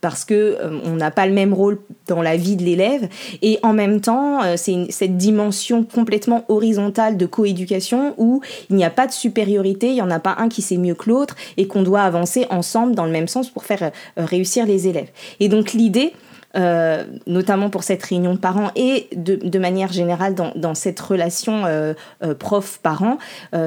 parce 0.00 0.24
que 0.24 0.34
euh, 0.34 0.78
on 0.84 0.96
n'a 0.96 1.10
pas 1.10 1.26
le 1.26 1.32
même 1.32 1.52
rôle 1.52 1.78
dans 2.06 2.22
la 2.22 2.36
vie 2.36 2.56
de 2.56 2.62
l'élève 2.62 3.08
et 3.42 3.58
en 3.62 3.72
même 3.72 4.00
temps 4.00 4.42
euh, 4.42 4.54
c'est 4.56 4.86
cette 4.90 5.16
dimension 5.16 5.84
complètement 5.84 6.44
horizontale 6.48 7.16
de 7.16 7.26
coéducation 7.26 8.14
où 8.16 8.40
il 8.70 8.76
n'y 8.76 8.84
a 8.84 8.90
pas 8.90 9.06
de 9.06 9.12
supériorité, 9.12 9.88
il 9.88 9.94
n'y 9.94 10.02
en 10.02 10.10
a 10.10 10.20
pas 10.20 10.36
un 10.38 10.48
qui 10.48 10.62
sait 10.62 10.76
mieux 10.76 10.94
que 10.94 11.10
l'autre 11.10 11.36
et 11.56 11.66
qu'on 11.66 11.82
doit 11.82 12.02
avancer 12.02 12.46
ensemble 12.50 12.94
dans 12.94 13.04
le 13.04 13.12
même 13.12 13.28
sens 13.28 13.50
pour 13.50 13.64
faire 13.64 13.82
euh, 13.82 13.90
réussir 14.16 14.66
les 14.66 14.88
élèves. 14.88 15.08
Et 15.40 15.48
donc 15.48 15.72
l'idée 15.72 16.12
euh, 16.56 17.04
notamment 17.26 17.68
pour 17.68 17.82
cette 17.82 18.02
réunion 18.02 18.32
de 18.32 18.38
parents 18.38 18.70
et 18.74 19.08
de, 19.14 19.58
manière 19.58 19.92
générale 19.92 20.34
dans, 20.34 20.74
cette 20.74 20.98
relation 20.98 21.66
euh, 21.66 21.92
euh, 22.22 22.34
prof-parent, 22.34 23.18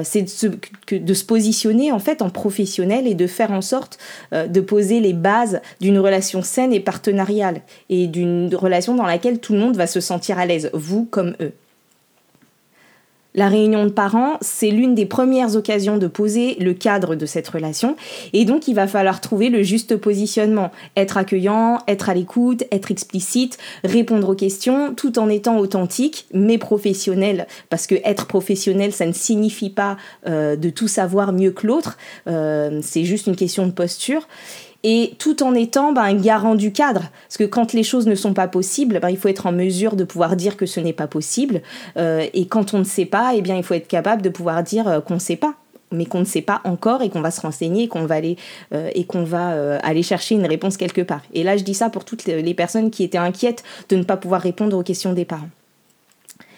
c'est 0.02 0.22
de 0.22 0.28
se, 0.28 0.46
de 0.90 1.14
se 1.14 1.24
positionner 1.24 1.92
en 1.92 2.00
fait 2.00 2.22
en 2.22 2.30
professionnel 2.30 3.06
et 3.06 3.14
de 3.14 3.26
faire 3.26 3.52
en 3.52 3.60
sorte 3.60 3.98
de 4.32 4.60
poser 4.60 5.00
les 5.00 5.12
bases 5.12 5.60
d'une 5.80 5.98
relation 5.98 6.42
saine 6.42 6.72
et 6.72 6.80
partenariale 6.80 7.60
et 7.88 8.06
d'une 8.06 8.52
relation 8.54 8.94
dans 8.94 9.06
laquelle 9.06 9.38
tout 9.38 9.52
le 9.52 9.60
monde 9.60 9.76
va 9.76 9.86
se 9.86 10.00
sentir 10.00 10.38
à 10.38 10.46
l'aise, 10.46 10.70
vous 10.72 11.04
comme 11.04 11.34
eux. 11.40 11.52
La 13.34 13.48
réunion 13.48 13.84
de 13.84 13.90
parents, 13.90 14.36
c'est 14.40 14.70
l'une 14.70 14.94
des 14.94 15.06
premières 15.06 15.56
occasions 15.56 15.96
de 15.96 16.06
poser 16.06 16.56
le 16.56 16.74
cadre 16.74 17.14
de 17.14 17.24
cette 17.24 17.48
relation. 17.48 17.96
Et 18.32 18.44
donc, 18.44 18.68
il 18.68 18.74
va 18.74 18.86
falloir 18.86 19.20
trouver 19.20 19.48
le 19.48 19.62
juste 19.62 19.96
positionnement. 19.96 20.70
Être 20.96 21.16
accueillant, 21.16 21.78
être 21.88 22.10
à 22.10 22.14
l'écoute, 22.14 22.64
être 22.70 22.90
explicite, 22.90 23.58
répondre 23.84 24.28
aux 24.28 24.34
questions, 24.34 24.94
tout 24.94 25.18
en 25.18 25.30
étant 25.30 25.58
authentique, 25.58 26.26
mais 26.34 26.58
professionnel. 26.58 27.46
Parce 27.70 27.86
que 27.86 27.94
être 28.04 28.26
professionnel, 28.26 28.92
ça 28.92 29.06
ne 29.06 29.12
signifie 29.12 29.70
pas 29.70 29.96
euh, 30.26 30.56
de 30.56 30.68
tout 30.68 30.88
savoir 30.88 31.32
mieux 31.32 31.52
que 31.52 31.66
l'autre. 31.66 31.96
Euh, 32.28 32.80
c'est 32.82 33.04
juste 33.04 33.26
une 33.26 33.36
question 33.36 33.66
de 33.66 33.72
posture 33.72 34.28
et 34.84 35.14
tout 35.18 35.42
en 35.42 35.54
étant 35.54 35.92
ben, 35.92 36.02
un 36.02 36.14
garant 36.14 36.54
du 36.54 36.72
cadre. 36.72 37.02
Parce 37.28 37.36
que 37.38 37.44
quand 37.44 37.72
les 37.72 37.82
choses 37.82 38.06
ne 38.06 38.14
sont 38.14 38.34
pas 38.34 38.48
possibles, 38.48 38.98
ben, 39.00 39.10
il 39.10 39.16
faut 39.16 39.28
être 39.28 39.46
en 39.46 39.52
mesure 39.52 39.96
de 39.96 40.04
pouvoir 40.04 40.36
dire 40.36 40.56
que 40.56 40.66
ce 40.66 40.80
n'est 40.80 40.92
pas 40.92 41.06
possible. 41.06 41.62
Euh, 41.96 42.26
et 42.34 42.46
quand 42.46 42.74
on 42.74 42.78
ne 42.78 42.84
sait 42.84 43.04
pas, 43.04 43.32
eh 43.34 43.42
bien, 43.42 43.56
il 43.56 43.62
faut 43.62 43.74
être 43.74 43.88
capable 43.88 44.22
de 44.22 44.28
pouvoir 44.28 44.62
dire 44.62 44.88
euh, 44.88 45.00
qu'on 45.00 45.14
ne 45.14 45.20
sait 45.20 45.36
pas 45.36 45.54
mais 45.94 46.06
qu'on 46.06 46.20
ne 46.20 46.24
sait 46.24 46.40
pas 46.40 46.62
encore 46.64 47.02
et 47.02 47.10
qu'on 47.10 47.20
va 47.20 47.30
se 47.30 47.42
renseigner 47.42 47.82
et 47.82 47.88
qu'on 47.88 48.06
va 48.06 48.14
aller 48.14 48.38
euh, 48.72 48.88
et 48.94 49.04
qu'on 49.04 49.24
va 49.24 49.76
aller 49.80 50.02
chercher 50.02 50.36
une 50.36 50.46
réponse 50.46 50.78
quelque 50.78 51.02
part. 51.02 51.20
Et 51.34 51.42
là, 51.42 51.58
je 51.58 51.64
dis 51.64 51.74
ça 51.74 51.90
pour 51.90 52.06
toutes 52.06 52.24
les 52.24 52.54
personnes 52.54 52.90
qui 52.90 53.04
étaient 53.04 53.18
inquiètes 53.18 53.62
de 53.90 53.96
ne 53.96 54.02
pas 54.02 54.16
pouvoir 54.16 54.40
répondre 54.40 54.74
aux 54.78 54.82
questions 54.82 55.12
des 55.12 55.26
parents. 55.26 55.50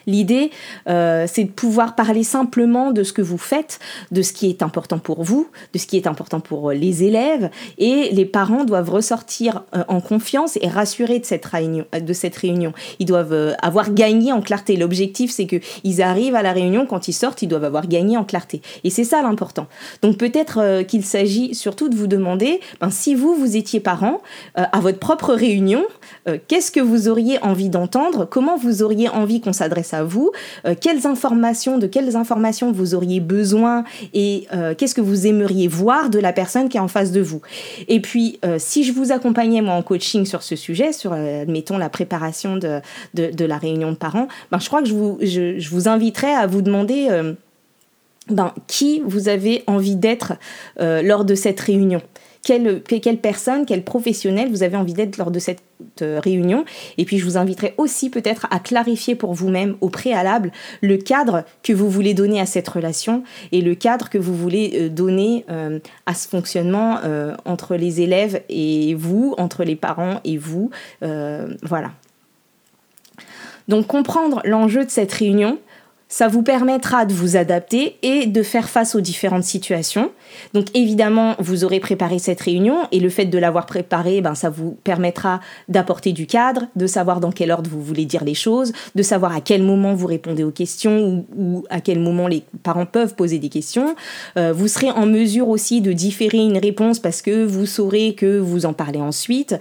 L'idée, 0.06 0.50
euh, 0.88 1.26
c'est 1.28 1.44
de 1.44 1.50
pouvoir 1.50 1.94
parler 1.94 2.24
simplement 2.24 2.92
de 2.92 3.02
ce 3.02 3.12
que 3.12 3.22
vous 3.22 3.38
faites, 3.38 3.78
de 4.10 4.22
ce 4.22 4.32
qui 4.32 4.48
est 4.48 4.62
important 4.62 4.98
pour 4.98 5.22
vous, 5.22 5.48
de 5.72 5.78
ce 5.78 5.86
qui 5.86 5.96
est 5.96 6.06
important 6.06 6.40
pour 6.40 6.70
euh, 6.70 6.74
les 6.74 7.04
élèves, 7.04 7.50
et 7.78 8.10
les 8.12 8.26
parents 8.26 8.64
doivent 8.64 8.90
ressortir 8.90 9.62
euh, 9.74 9.84
en 9.88 10.00
confiance 10.00 10.58
et 10.60 10.68
rassurés 10.68 11.18
de 11.18 11.24
cette 11.24 11.44
réunion. 11.46 11.86
De 11.92 12.12
cette 12.12 12.36
réunion. 12.36 12.72
Ils 12.98 13.06
doivent 13.06 13.56
avoir 13.62 13.92
gagné 13.92 14.32
en 14.32 14.40
clarté. 14.40 14.76
L'objectif, 14.76 15.30
c'est 15.30 15.46
qu'ils 15.46 16.02
arrivent 16.02 16.34
à 16.34 16.42
la 16.42 16.52
réunion, 16.52 16.86
quand 16.86 17.08
ils 17.08 17.12
sortent, 17.12 17.42
ils 17.42 17.48
doivent 17.48 17.64
avoir 17.64 17.86
gagné 17.86 18.16
en 18.16 18.24
clarté. 18.24 18.60
Et 18.84 18.90
c'est 18.90 19.04
ça 19.04 19.22
l'important. 19.22 19.66
Donc 20.02 20.18
peut-être 20.18 20.82
qu'il 20.82 21.04
s'agit 21.04 21.54
surtout 21.54 21.88
de 21.88 21.96
vous 21.96 22.06
demander, 22.06 22.60
ben, 22.80 22.90
si 22.90 23.14
vous, 23.14 23.34
vous 23.34 23.56
étiez 23.56 23.80
parent, 23.80 24.20
à 24.54 24.80
votre 24.80 24.98
propre 24.98 25.32
réunion, 25.32 25.84
qu'est-ce 26.48 26.70
que 26.70 26.80
vous 26.80 27.08
auriez 27.08 27.42
envie 27.42 27.68
d'entendre? 27.68 28.26
Comment 28.26 28.56
vous 28.56 28.82
auriez 28.82 29.08
envie 29.08 29.40
qu'on 29.40 29.52
s'adresse 29.52 29.93
à 29.94 30.04
vous, 30.04 30.32
euh, 30.66 30.74
quelles 30.78 31.06
informations, 31.06 31.78
de 31.78 31.86
quelles 31.86 32.16
informations 32.16 32.72
vous 32.72 32.94
auriez 32.94 33.20
besoin 33.20 33.84
et 34.12 34.46
euh, 34.52 34.74
qu'est-ce 34.74 34.94
que 34.94 35.00
vous 35.00 35.26
aimeriez 35.26 35.68
voir 35.68 36.10
de 36.10 36.18
la 36.18 36.32
personne 36.32 36.68
qui 36.68 36.76
est 36.76 36.80
en 36.80 36.88
face 36.88 37.12
de 37.12 37.20
vous. 37.20 37.40
Et 37.88 38.00
puis, 38.00 38.38
euh, 38.44 38.56
si 38.58 38.84
je 38.84 38.92
vous 38.92 39.12
accompagnais 39.12 39.62
moi 39.62 39.74
en 39.74 39.82
coaching 39.82 40.26
sur 40.26 40.42
ce 40.42 40.56
sujet, 40.56 40.92
sur, 40.92 41.12
admettons, 41.12 41.78
la 41.78 41.88
préparation 41.88 42.56
de, 42.56 42.80
la 43.14 43.58
réunion 43.58 43.92
de 43.92 43.96
parents, 43.96 44.28
ben, 44.50 44.58
je 44.58 44.66
crois 44.66 44.82
que 44.82 44.88
je 44.88 44.94
vous, 44.94 45.18
je, 45.22 45.88
inviterais 45.88 46.34
à 46.34 46.46
vous 46.46 46.62
demander 46.62 47.08
ben, 48.30 48.54
qui 48.66 49.02
vous 49.04 49.28
avez 49.28 49.64
envie 49.66 49.96
d'être 49.96 50.34
lors 50.78 51.26
de 51.26 51.34
cette 51.34 51.60
réunion 51.60 52.00
quelle, 52.44 53.18
personne, 53.20 53.66
quel 53.66 53.82
professionnel 53.82 54.50
vous 54.50 54.62
avez 54.62 54.76
envie 54.76 54.92
d'être 54.92 55.16
lors 55.16 55.30
de 55.30 55.38
cette 55.38 55.62
euh, 56.02 56.20
réunion. 56.22 56.64
Et 56.98 57.04
puis 57.04 57.18
je 57.18 57.24
vous 57.24 57.36
inviterai 57.36 57.74
aussi 57.78 58.10
peut-être 58.10 58.46
à 58.50 58.58
clarifier 58.60 59.14
pour 59.14 59.32
vous-même 59.32 59.76
au 59.80 59.88
préalable 59.88 60.52
le 60.82 60.96
cadre 60.98 61.44
que 61.62 61.72
vous 61.72 61.90
voulez 61.90 62.14
donner 62.14 62.40
à 62.40 62.46
cette 62.46 62.68
relation 62.68 63.24
et 63.50 63.60
le 63.60 63.74
cadre 63.74 64.10
que 64.10 64.18
vous 64.18 64.34
voulez 64.34 64.72
euh, 64.74 64.88
donner 64.88 65.44
euh, 65.50 65.78
à 66.06 66.14
ce 66.14 66.28
fonctionnement 66.28 66.98
entre 67.44 67.76
les 67.76 68.00
élèves 68.00 68.42
et 68.48 68.94
vous, 68.94 69.34
entre 69.38 69.64
les 69.64 69.76
parents 69.76 70.20
et 70.24 70.36
vous. 70.36 70.70
voilà. 71.00 71.92
Donc 73.68 73.86
comprendre 73.86 74.42
l'enjeu 74.44 74.84
de 74.84 74.90
cette 74.90 75.12
réunion, 75.12 75.58
ça 76.14 76.28
vous 76.28 76.44
permettra 76.44 77.06
de 77.06 77.12
vous 77.12 77.36
adapter 77.36 77.96
et 78.02 78.26
de 78.26 78.44
faire 78.44 78.68
face 78.70 78.94
aux 78.94 79.00
différentes 79.00 79.42
situations. 79.42 80.12
Donc 80.52 80.66
évidemment, 80.72 81.34
vous 81.40 81.64
aurez 81.64 81.80
préparé 81.80 82.20
cette 82.20 82.40
réunion 82.40 82.86
et 82.92 83.00
le 83.00 83.08
fait 83.08 83.24
de 83.24 83.36
l'avoir 83.36 83.66
préparée, 83.66 84.20
ben, 84.20 84.36
ça 84.36 84.48
vous 84.48 84.78
permettra 84.84 85.40
d'apporter 85.68 86.12
du 86.12 86.28
cadre, 86.28 86.68
de 86.76 86.86
savoir 86.86 87.18
dans 87.18 87.32
quel 87.32 87.50
ordre 87.50 87.68
vous 87.68 87.82
voulez 87.82 88.04
dire 88.04 88.22
les 88.22 88.34
choses, 88.34 88.72
de 88.94 89.02
savoir 89.02 89.34
à 89.34 89.40
quel 89.40 89.64
moment 89.64 89.94
vous 89.94 90.06
répondez 90.06 90.44
aux 90.44 90.52
questions 90.52 91.26
ou, 91.36 91.64
à 91.68 91.80
quel 91.80 91.98
moment 91.98 92.28
les 92.28 92.44
parents 92.62 92.86
peuvent 92.86 93.16
poser 93.16 93.40
des 93.40 93.48
questions. 93.48 93.96
Euh, 94.38 94.52
vous 94.52 94.68
serez 94.68 94.92
en 94.92 95.06
mesure 95.06 95.48
aussi 95.48 95.80
de 95.80 95.92
différer 95.92 96.38
une 96.38 96.58
réponse 96.58 97.00
parce 97.00 97.22
que 97.22 97.44
vous 97.44 97.66
saurez 97.66 98.14
que 98.14 98.38
vous 98.38 98.66
en 98.66 98.72
parlez 98.72 99.00
ensuite 99.00 99.56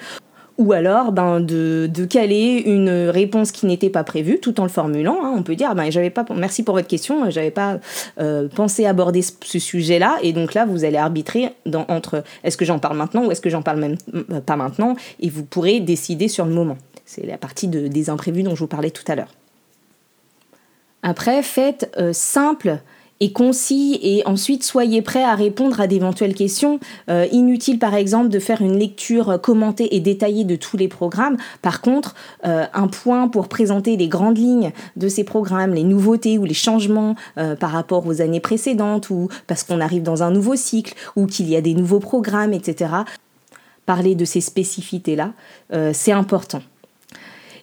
ou 0.63 0.71
alors 0.71 1.11
ben, 1.11 1.41
de, 1.41 2.05
caler 2.09 2.63
une 2.65 3.09
réponse 3.09 3.51
qui 3.51 3.65
n'était 3.65 3.89
pas 3.89 4.03
prévue 4.03 4.39
tout 4.39 4.59
en 4.61 4.63
le 4.63 4.69
formulant. 4.69 5.17
Hein. 5.21 5.33
On 5.35 5.43
peut 5.43 5.55
dire 5.55 5.75
ben, 5.75 5.91
j'avais 5.91 6.09
pas, 6.09 6.25
merci 6.33 6.63
pour 6.63 6.75
votre 6.75 6.87
question, 6.87 7.29
j'avais 7.29 7.51
pas 7.51 7.79
euh, 8.19 8.47
pensé 8.47 8.85
aborder 8.85 9.21
ce, 9.21 9.59
sujet-là, 9.59 10.17
et 10.21 10.31
donc 10.31 10.53
là 10.53 10.65
vous 10.65 10.85
allez 10.85 10.97
arbitrer 10.97 11.53
entre 11.89 12.23
est-ce 12.43 12.57
que 12.57 12.65
j'en 12.65 12.79
parle 12.79 12.97
maintenant 12.97 13.25
ou 13.25 13.31
est-ce 13.31 13.41
que 13.41 13.49
j'en 13.49 13.61
parle 13.61 13.79
même 13.79 13.97
euh, 14.13 14.39
pas 14.39 14.55
maintenant, 14.55 14.95
et 15.19 15.29
vous 15.29 15.43
pourrez 15.43 15.79
décider 15.79 16.27
sur 16.27 16.45
le 16.45 16.53
moment. 16.53 16.77
C'est 17.05 17.25
la 17.25 17.37
partie 17.37 17.67
des 17.67 18.09
imprévus 18.09 18.43
dont 18.43 18.55
je 18.55 18.61
vous 18.61 18.67
parlais 18.67 18.91
tout 18.91 19.03
à 19.07 19.15
l'heure. 19.15 19.33
Après, 21.03 21.43
faites 21.43 21.93
euh, 21.99 22.13
simple 22.13 22.79
et 23.19 23.31
concis 23.31 23.99
et 24.01 24.23
ensuite 24.25 24.63
soyez 24.63 25.01
prêts 25.01 25.23
à 25.23 25.35
répondre 25.35 25.79
à 25.79 25.87
d'éventuelles 25.87 26.33
questions. 26.33 26.79
Euh, 27.09 27.25
inutile 27.31 27.79
par 27.79 27.95
exemple 27.95 28.29
de 28.29 28.39
faire 28.39 28.61
une 28.61 28.77
lecture 28.77 29.39
commentée 29.41 29.95
et 29.95 29.99
détaillée 29.99 30.43
de 30.43 30.55
tous 30.55 30.77
les 30.77 30.87
programmes. 30.87 31.37
Par 31.61 31.81
contre, 31.81 32.15
euh, 32.45 32.65
un 32.73 32.87
point 32.87 33.27
pour 33.27 33.47
présenter 33.47 33.97
les 33.97 34.07
grandes 34.07 34.37
lignes 34.37 34.71
de 34.97 35.07
ces 35.07 35.23
programmes, 35.23 35.73
les 35.73 35.83
nouveautés 35.83 36.37
ou 36.37 36.45
les 36.45 36.53
changements 36.53 37.15
euh, 37.37 37.55
par 37.55 37.71
rapport 37.71 38.05
aux 38.07 38.21
années 38.21 38.39
précédentes 38.39 39.09
ou 39.09 39.29
parce 39.47 39.63
qu'on 39.63 39.79
arrive 39.79 40.03
dans 40.03 40.23
un 40.23 40.31
nouveau 40.31 40.55
cycle 40.55 40.93
ou 41.15 41.25
qu'il 41.25 41.49
y 41.49 41.55
a 41.55 41.61
des 41.61 41.73
nouveaux 41.73 41.99
programmes, 41.99 42.53
etc. 42.53 42.91
Parler 43.85 44.15
de 44.15 44.25
ces 44.25 44.41
spécificités-là, 44.41 45.33
c'est 45.91 46.13
important. 46.13 46.61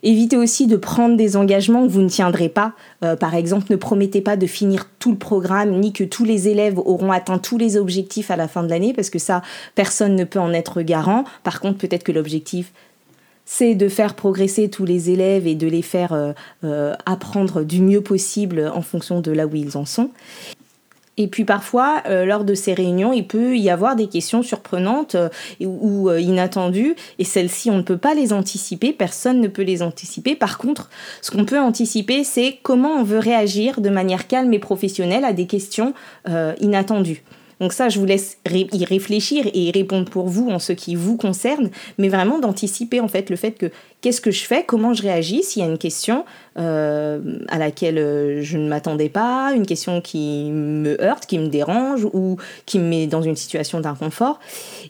Évitez 0.03 0.37
aussi 0.37 0.67
de 0.67 0.77
prendre 0.77 1.17
des 1.17 1.37
engagements 1.37 1.87
que 1.87 1.93
vous 1.93 2.01
ne 2.01 2.09
tiendrez 2.09 2.49
pas. 2.49 2.73
Euh, 3.05 3.17
par 3.17 3.35
exemple, 3.35 3.67
ne 3.71 3.77
promettez 3.77 4.21
pas 4.21 4.37
de 4.37 4.47
finir 4.47 4.89
tout 4.99 5.11
le 5.11 5.19
programme, 5.19 5.79
ni 5.79 5.93
que 5.93 6.05
tous 6.05 6.25
les 6.25 6.49
élèves 6.49 6.79
auront 6.79 7.13
atteint 7.13 7.39
tous 7.39 7.59
les 7.59 7.77
objectifs 7.77 8.31
à 8.31 8.37
la 8.37 8.49
fin 8.49 8.63
de 8.63 8.69
l'année, 8.69 8.95
parce 8.95 9.11
que 9.11 9.19
ça, 9.19 9.43
personne 9.75 10.17
ne 10.17 10.25
peut 10.25 10.41
en 10.41 10.53
être 10.53 10.83
garant. 10.83 11.25
Par 11.45 11.61
contre, 11.61 11.79
peut-être 11.79 12.05
que 12.05 12.13
l'objectif, 12.13 12.73
c'est 13.45 13.75
de 13.75 13.89
faire 13.89 14.15
progresser 14.15 14.71
tous 14.71 14.85
les 14.85 15.11
élèves 15.11 15.47
et 15.47 15.55
de 15.55 15.67
les 15.67 15.83
faire 15.83 16.13
euh, 16.13 16.33
euh, 16.65 16.95
apprendre 17.05 17.63
du 17.63 17.83
mieux 17.83 18.01
possible 18.01 18.71
en 18.75 18.83
fonction 18.83 19.21
de 19.21 19.33
là 19.33 19.47
où 19.47 19.55
ils 19.55 19.77
en 19.77 19.85
sont. 19.85 20.11
Et 21.17 21.29
puis 21.29 21.45
parfois, 21.45 22.03
euh, 22.07 22.25
lors 22.25 22.45
de 22.45 22.55
ces 22.55 22.73
réunions, 22.73 23.13
il 23.13 23.27
peut 23.27 23.57
y 23.57 23.69
avoir 23.69 23.97
des 23.97 24.07
questions 24.07 24.43
surprenantes 24.43 25.17
euh, 25.17 25.29
ou, 25.61 26.09
euh, 26.09 26.21
inattendues, 26.21 26.95
et 27.19 27.25
celles-ci, 27.25 27.71
on 27.71 27.77
ne 27.77 27.83
peut 27.83 27.99
pas 27.99 28.15
les 28.15 28.33
anticiper, 28.33 28.93
personne 28.93 29.41
ne 29.41 29.49
peut 29.49 29.63
les 29.63 29.83
anticiper. 29.83 30.35
Par 30.35 30.57
contre, 30.57 30.89
ce 31.21 31.31
qu'on 31.31 31.45
peut 31.45 31.61
anticiper, 31.61 32.25
c'est 32.25 32.59
comment 32.63 32.93
on 32.93 33.03
veut 33.03 33.19
réagir 33.19 33.81
de 33.81 33.91
manière 33.91 34.29
calme 34.29 34.53
et 34.55 34.59
professionnelle 34.59 35.25
à 35.25 35.33
des 35.33 35.47
questions 35.47 35.93
inattendues. 36.61 37.23
Donc 37.61 37.73
ça, 37.73 37.89
je 37.89 37.99
vous 37.99 38.07
laisse 38.07 38.39
y 38.51 38.85
réfléchir 38.85 39.47
et 39.47 39.69
y 39.69 39.71
répondre 39.71 40.11
pour 40.11 40.29
vous 40.29 40.49
en 40.51 40.59
ce 40.59 40.73
qui 40.73 40.95
vous 40.95 41.17
concerne, 41.17 41.71
mais 41.99 42.09
vraiment 42.09 42.39
d'anticiper 42.39 43.01
en 43.01 43.09
fait 43.09 43.31
le 43.31 43.37
fait 43.37 43.53
que 43.53 43.71
qu'est-ce 44.01 44.21
que 44.21 44.31
je 44.31 44.45
fais, 44.45 44.65
comment 44.65 44.95
je 44.95 45.03
réagis 45.03 45.43
s'il 45.43 45.63
y 45.63 45.65
a 45.65 45.69
une 45.69 45.79
question 45.79 46.25
euh, 46.59 47.39
à 47.49 47.59
laquelle 47.59 47.99
euh, 47.99 48.43
je 48.43 48.57
ne 48.57 48.69
m'attendais 48.69 49.09
pas, 49.09 49.53
une 49.55 49.67
question 49.67 50.01
qui 50.01 50.51
me 50.51 51.01
heurte, 51.03 51.27
qui 51.27 51.39
me 51.39 51.49
dérange 51.49 52.07
ou 52.13 52.37
qui 52.67 52.79
me 52.79 52.89
met 52.89 53.07
dans 53.07 53.23
une 53.23 53.37
situation 53.37 53.81
d'inconfort. 53.81 54.41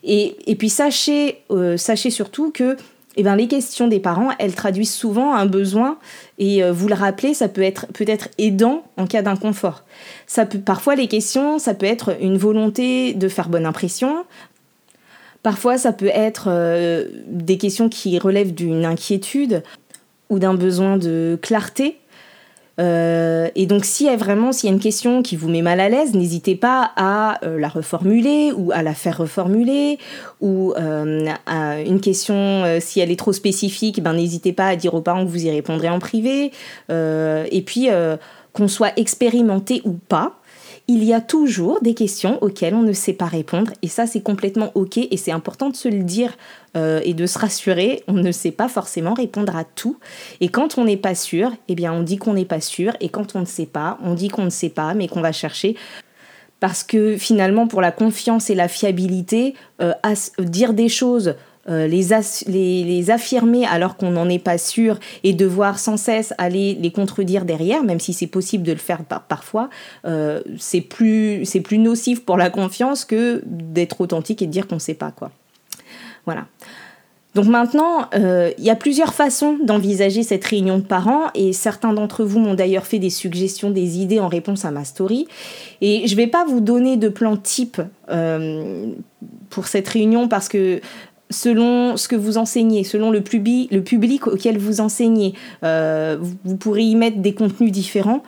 Et, 0.05 0.37
et, 0.47 0.55
puis 0.55 0.71
sachez, 0.71 1.39
euh, 1.50 1.77
sachez 1.77 2.11
surtout 2.11 2.53
que 2.53 2.77
eh 3.17 3.23
ben, 3.25 3.35
les 3.35 3.49
questions 3.49 3.88
des 3.88 3.99
parents, 3.99 4.31
elles 4.38 4.55
traduisent 4.55 4.95
souvent 4.95 5.35
un 5.35 5.47
besoin 5.47 5.99
et 6.38 6.62
euh, 6.62 6.73
vous 6.73 6.87
le 6.87 6.95
rappelez, 6.95 7.35
ça 7.35 7.49
peut 7.49 7.62
être 7.62 7.87
peut-être 7.88 8.29
aidant 8.38 8.85
en 8.97 9.07
cas 9.07 9.23
d'inconfort. 9.23 9.85
Ça 10.26 10.47
peut 10.47 10.61
parfois 10.61 10.95
les 10.95 11.09
questions, 11.09 11.59
ça 11.59 11.75
peut 11.75 11.87
être 11.87 12.17
une 12.21 12.38
volonté 12.38 13.12
de 13.14 13.29
faire 13.29 13.49
bonne 13.49 13.67
impression. 13.67 14.25
Parfois, 15.43 15.76
ça 15.76 15.93
peut 15.93 16.11
être 16.12 16.45
euh, 16.49 17.09
des 17.26 17.59
questions 17.59 17.88
qui 17.88 18.19
relèvent 18.19 18.55
d'une 18.55 18.85
inquiétude 18.85 19.64
ou 20.29 20.38
d'un 20.38 20.55
besoin 20.55 20.97
de 20.97 21.37
clarté. 21.43 21.97
Euh, 22.81 23.49
et 23.55 23.67
donc, 23.67 23.85
a 23.85 24.17
vraiment, 24.17 24.53
s'il 24.53 24.69
y 24.69 24.73
a 24.73 24.75
une 24.75 24.81
question 24.81 25.23
qui 25.23 25.37
vous 25.37 25.49
met 25.49 25.63
mal 25.63 25.81
à 25.81 25.89
l'aise, 25.89 26.15
n'hésitez 26.15 26.57
pas 26.57 26.91
à 26.97 27.45
euh, 27.45 27.59
la 27.59 27.69
reformuler 27.69 28.53
ou 28.53 28.73
à 28.73 28.83
la 28.83 28.95
faire 28.95 29.19
reformuler, 29.19 29.99
ou 30.41 30.73
euh, 30.79 31.35
une 31.85 32.01
question, 32.01 32.65
si 32.81 33.01
elle 33.01 33.11
est 33.11 33.19
trop 33.19 33.33
spécifique, 33.33 34.03
ben 34.03 34.15
n'hésitez 34.15 34.53
pas 34.53 34.69
à 34.69 34.77
dire 34.77 34.95
aux 34.95 35.03
parents 35.03 35.25
que 35.25 35.31
vous 35.31 35.45
y 35.45 35.51
répondrez 35.51 35.89
en 35.89 35.99
privé. 35.99 36.53
et 36.89 37.63
puis, 37.67 37.89
qu'on 38.53 38.69
soit 38.69 38.99
expérimenté 38.99 39.83
ou 39.85 39.93
pas, 39.93 40.40
il 40.93 41.05
y 41.05 41.15
a 41.15 41.21
toujours 41.21 41.81
des 41.83 41.95
questions 41.95 42.43
auxquelles 42.43 42.75
on 42.75 42.83
ne 42.83 42.93
sait 42.93 43.13
pas 43.13 43.27
répondre. 43.27 43.71
Et 43.81 43.87
ça 43.87 44.09
c'est 44.09 44.23
complètement 44.23 44.73
ok 44.75 44.99
et 44.99 45.17
c'est 45.17 45.31
important 45.31 45.71
de 45.71 45.77
se 45.77 45.89
le 45.89 46.03
dire 46.03 46.37
euh, 46.77 47.01
et 47.05 47.15
de 47.15 47.27
se 47.27 47.39
rassurer, 47.39 48.03
on 48.09 48.15
ne 48.15 48.33
sait 48.33 48.51
pas 48.51 48.69
forcément 48.69 49.15
répondre 49.15 49.55
à 49.55 49.63
tout. 49.63 49.99
Et 50.41 50.49
quand 50.49 50.79
on 50.79 50.85
n'est 50.85 50.97
pas 50.97 51.15
sûr, 51.15 51.53
eh 51.69 51.77
bien 51.77 51.93
on 51.93 52.03
dit 52.03 52.19
qu'on 52.19 52.35
n'est 52.35 52.45
pas 52.45 52.61
sûr. 52.61 52.97
Et 53.01 53.09
quand 53.09 53.37
on 53.37 53.41
ne 53.41 53.45
sait 53.45 53.67
pas, 53.67 53.99
on 54.03 54.15
dit 54.15 54.29
qu'on 54.29 54.45
ne 54.45 54.51
sait 54.51 54.69
pas 54.69 54.95
mais 54.95 55.07
qu'on 55.07 55.21
va 55.21 55.31
chercher. 55.31 55.77
Parce 56.59 56.83
que 56.83 57.17
finalement 57.17 57.69
pour 57.69 57.81
la 57.81 57.93
confiance 57.93 58.51
et 58.51 58.57
la 58.57 58.67
fiabilité, 58.67 59.55
euh, 59.81 59.93
dire 60.41 60.75
des 60.75 60.89
choses 60.89 61.37
euh, 61.69 61.87
les, 61.87 63.11
affirmer 63.11 63.67
alors 63.67 63.99
qu'on 63.99 64.12
n'en 64.12 64.31
est 64.31 64.38
pas 64.38 64.57
sûr 64.57 64.99
et 65.25 65.35
devoir 65.35 65.79
sans 65.79 65.99
cesse 65.99 66.33
aller 66.38 66.75
les 66.81 66.90
contredire 66.90 67.45
derrière, 67.45 67.83
même 67.83 68.00
si 68.00 68.14
c'est 68.14 68.26
possible 68.26 68.64
de 68.64 68.73
le 68.73 68.79
faire 68.79 69.05
parfois, 69.05 69.69
euh, 70.07 70.40
c'est 70.59 70.81
plus, 70.81 71.45
plus 71.62 71.79
nocif 71.79 72.25
pour 72.25 72.38
la 72.38 72.49
confiance 72.49 73.05
que 73.05 73.43
d'être 73.45 74.00
authentique 74.00 74.40
et 74.40 74.47
de 74.47 74.50
dire 74.50 74.67
qu'on 74.67 74.76
ne 74.76 74.81
sait 74.81 74.95
pas. 74.95 75.11
quoi. 75.11 75.33
Voilà. 76.25 76.47
Donc 77.35 77.45
maintenant, 77.45 78.09
euh, 78.14 78.50
il 78.59 78.64
y 78.64 78.71
a 78.71 78.76
plusieurs 78.76 79.12
façons 79.12 79.59
d'envisager 79.62 80.23
cette 80.23 80.45
réunion 80.45 80.79
de 80.79 80.85
parents 80.85 81.26
et 81.35 81.52
certains 81.52 81.93
d'entre 81.93 82.25
vous 82.25 82.40
m'ont 82.40 82.55
d'ailleurs 82.55 82.87
fait 82.87 82.99
des 82.99 83.11
suggestions, 83.11 83.71
des 83.71 83.99
idées 83.99 84.19
en 84.19 84.29
réponse 84.29 84.64
à 84.64 84.71
ma 84.71 84.85
story. 84.85 85.29
Et 85.81 86.07
je 86.07 86.12
ne 86.12 86.17
vais 86.17 86.26
pas 86.26 86.45
vous 86.45 86.61
donner 86.61 86.97
de 86.97 87.09
plan 87.09 87.37
type 87.37 87.81
pour 89.50 89.67
cette 89.67 89.88
réunion 89.88 90.26
parce 90.26 90.49
que 90.49 90.81
selon 91.31 91.97
ce 91.97 92.09
que 92.09 92.17
vous 92.17 92.39
enseignez, 92.39 92.85
selon 92.85 93.11
le, 93.11 93.21
public, 93.23 94.27
auquel 94.27 94.59
vous 94.59 94.81
enseignez. 94.81 95.35
Euh, 95.65 96.19
vous, 96.21 96.57
pourrez 96.57 96.83
y 96.83 96.97
mettre 96.97 97.19
des 97.19 97.35
contenus 97.35 97.73
différents. 97.73 98.23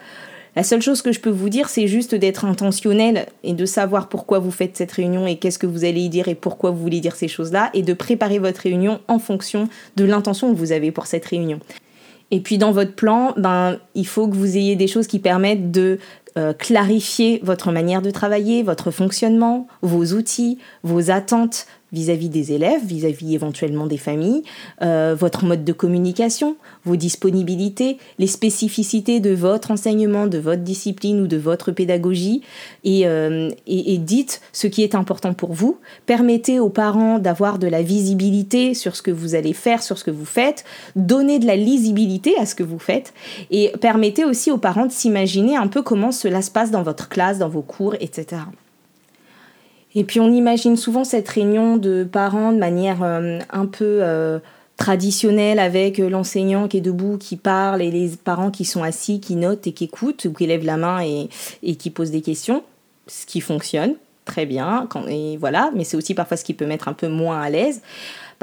La 0.54 0.62
seule 0.62 0.82
chose 0.82 1.00
que 1.00 1.12
je 1.12 1.20
peux 1.20 1.30
vous 1.30 1.48
dire, 1.48 1.68
c'est 1.68 1.88
juste 1.88 2.14
d'être 2.14 2.44
intentionnel 2.44 3.26
et 3.42 3.54
de 3.54 3.64
savoir 3.64 4.08
pourquoi 4.08 4.38
vous 4.38 4.50
faites 4.50 4.76
cette 4.76 4.92
réunion 4.92 5.26
et 5.26 5.36
qu'est-ce 5.36 5.58
que 5.58 5.66
vous 5.66 5.84
allez 5.84 6.02
y 6.02 6.08
dire 6.10 6.28
et 6.28 6.34
pourquoi 6.34 6.70
vous 6.70 6.80
voulez 6.80 7.00
dire 7.00 7.16
ces 7.16 7.28
choses-là 7.28 7.70
et 7.72 7.82
de 7.82 7.94
préparer 7.94 8.38
votre 8.38 8.60
réunion 8.60 9.00
en 9.08 9.18
fonction 9.18 9.68
de 9.96 10.04
l'intention 10.04 10.52
que 10.52 10.58
vous 10.58 10.72
avez 10.72 10.92
pour 10.92 11.06
cette 11.06 11.24
réunion. 11.24 11.58
Et 12.30 12.40
puis 12.40 12.58
dans 12.58 12.72
votre 12.72 12.94
plan, 12.94 13.34
ben, 13.36 13.78
il 13.94 14.06
faut 14.06 14.28
que 14.28 14.34
vous 14.34 14.56
ayez 14.56 14.76
des 14.76 14.86
choses 14.86 15.06
qui 15.06 15.18
permettent 15.18 15.70
de 15.70 15.98
euh, 16.38 16.54
clarifier 16.54 17.40
votre 17.42 17.72
manière 17.72 18.00
de 18.00 18.10
travailler, 18.10 18.62
votre 18.62 18.90
fonctionnement, 18.90 19.66
vos 19.82 20.14
outils, 20.14 20.58
vos 20.82 21.10
attentes, 21.10 21.66
vis-à-vis 21.92 22.28
des 22.28 22.52
élèves, 22.52 22.84
vis-à-vis 22.84 23.34
éventuellement 23.34 23.86
des 23.86 23.98
familles, 23.98 24.42
euh, 24.82 25.14
votre 25.18 25.44
mode 25.44 25.64
de 25.64 25.72
communication, 25.72 26.56
vos 26.84 26.96
disponibilités, 26.96 27.98
les 28.18 28.26
spécificités 28.26 29.20
de 29.20 29.34
votre 29.34 29.70
enseignement, 29.70 30.26
de 30.26 30.38
votre 30.38 30.62
discipline 30.62 31.20
ou 31.20 31.26
de 31.26 31.36
votre 31.36 31.70
pédagogie, 31.70 32.42
euh, 32.86 33.50
et, 33.66 33.98
dites 33.98 34.40
ce 34.52 34.66
qui 34.66 34.82
est 34.82 34.94
important 34.94 35.34
pour 35.34 35.52
vous. 35.52 35.78
Permettez 36.06 36.58
aux 36.58 36.70
parents 36.70 37.18
d'avoir 37.18 37.58
de 37.58 37.66
la 37.66 37.82
visibilité 37.82 38.74
sur 38.74 38.96
ce 38.96 39.02
que 39.02 39.10
vous 39.10 39.34
allez 39.34 39.52
faire, 39.52 39.82
sur 39.82 39.98
ce 39.98 40.04
que 40.04 40.10
vous 40.10 40.24
faites, 40.24 40.64
donnez 40.96 41.38
de 41.38 41.46
la 41.46 41.56
lisibilité 41.56 42.36
à 42.38 42.46
ce 42.46 42.54
que 42.54 42.62
vous 42.62 42.78
faites, 42.78 43.12
et 43.50 43.72
permettez 43.80 44.24
aussi 44.24 44.50
aux 44.50 44.58
parents 44.58 44.86
de 44.86 44.92
s'imaginer 44.92 45.56
un 45.56 45.68
peu 45.68 45.82
comment 45.82 46.12
cela 46.12 46.42
se 46.42 46.50
passe 46.50 46.70
dans 46.70 46.82
votre 46.82 47.08
classe, 47.08 47.38
dans 47.38 47.48
vos 47.48 47.62
cours, 47.62 47.94
etc. 48.00 48.42
Et 49.94 50.04
puis 50.04 50.20
on 50.20 50.30
imagine 50.30 50.76
souvent 50.76 51.04
cette 51.04 51.28
réunion 51.28 51.76
de 51.76 52.04
parents 52.04 52.52
de 52.52 52.58
manière 52.58 53.02
euh, 53.02 53.38
un 53.50 53.66
peu 53.66 53.98
euh, 54.00 54.38
traditionnelle 54.76 55.58
avec 55.58 56.00
euh, 56.00 56.08
l'enseignant 56.08 56.68
qui 56.68 56.78
est 56.78 56.82
debout, 56.82 57.18
qui 57.18 57.36
parle 57.36 57.82
et 57.82 57.90
les 57.90 58.10
parents 58.10 58.50
qui 58.50 58.64
sont 58.64 58.82
assis, 58.82 59.20
qui 59.20 59.36
notent 59.36 59.66
et 59.66 59.72
qui 59.72 59.84
écoutent 59.84 60.24
ou 60.24 60.32
qui 60.32 60.46
lèvent 60.46 60.64
la 60.64 60.76
main 60.76 61.02
et, 61.02 61.76
qui 61.76 61.90
posent 61.90 62.10
des 62.10 62.22
questions, 62.22 62.62
ce 63.06 63.26
qui 63.26 63.40
fonctionne 63.40 63.94
très 64.24 64.46
bien. 64.46 64.88
Voilà, 65.40 65.72
mais 65.74 65.82
c'est 65.82 65.96
aussi 65.96 66.14
parfois 66.14 66.36
ce 66.36 66.44
qui 66.44 66.54
peut 66.54 66.64
mettre 66.64 66.86
un 66.86 66.92
peu 66.92 67.08
moins 67.08 67.40
à 67.40 67.50
l'aise. 67.50 67.82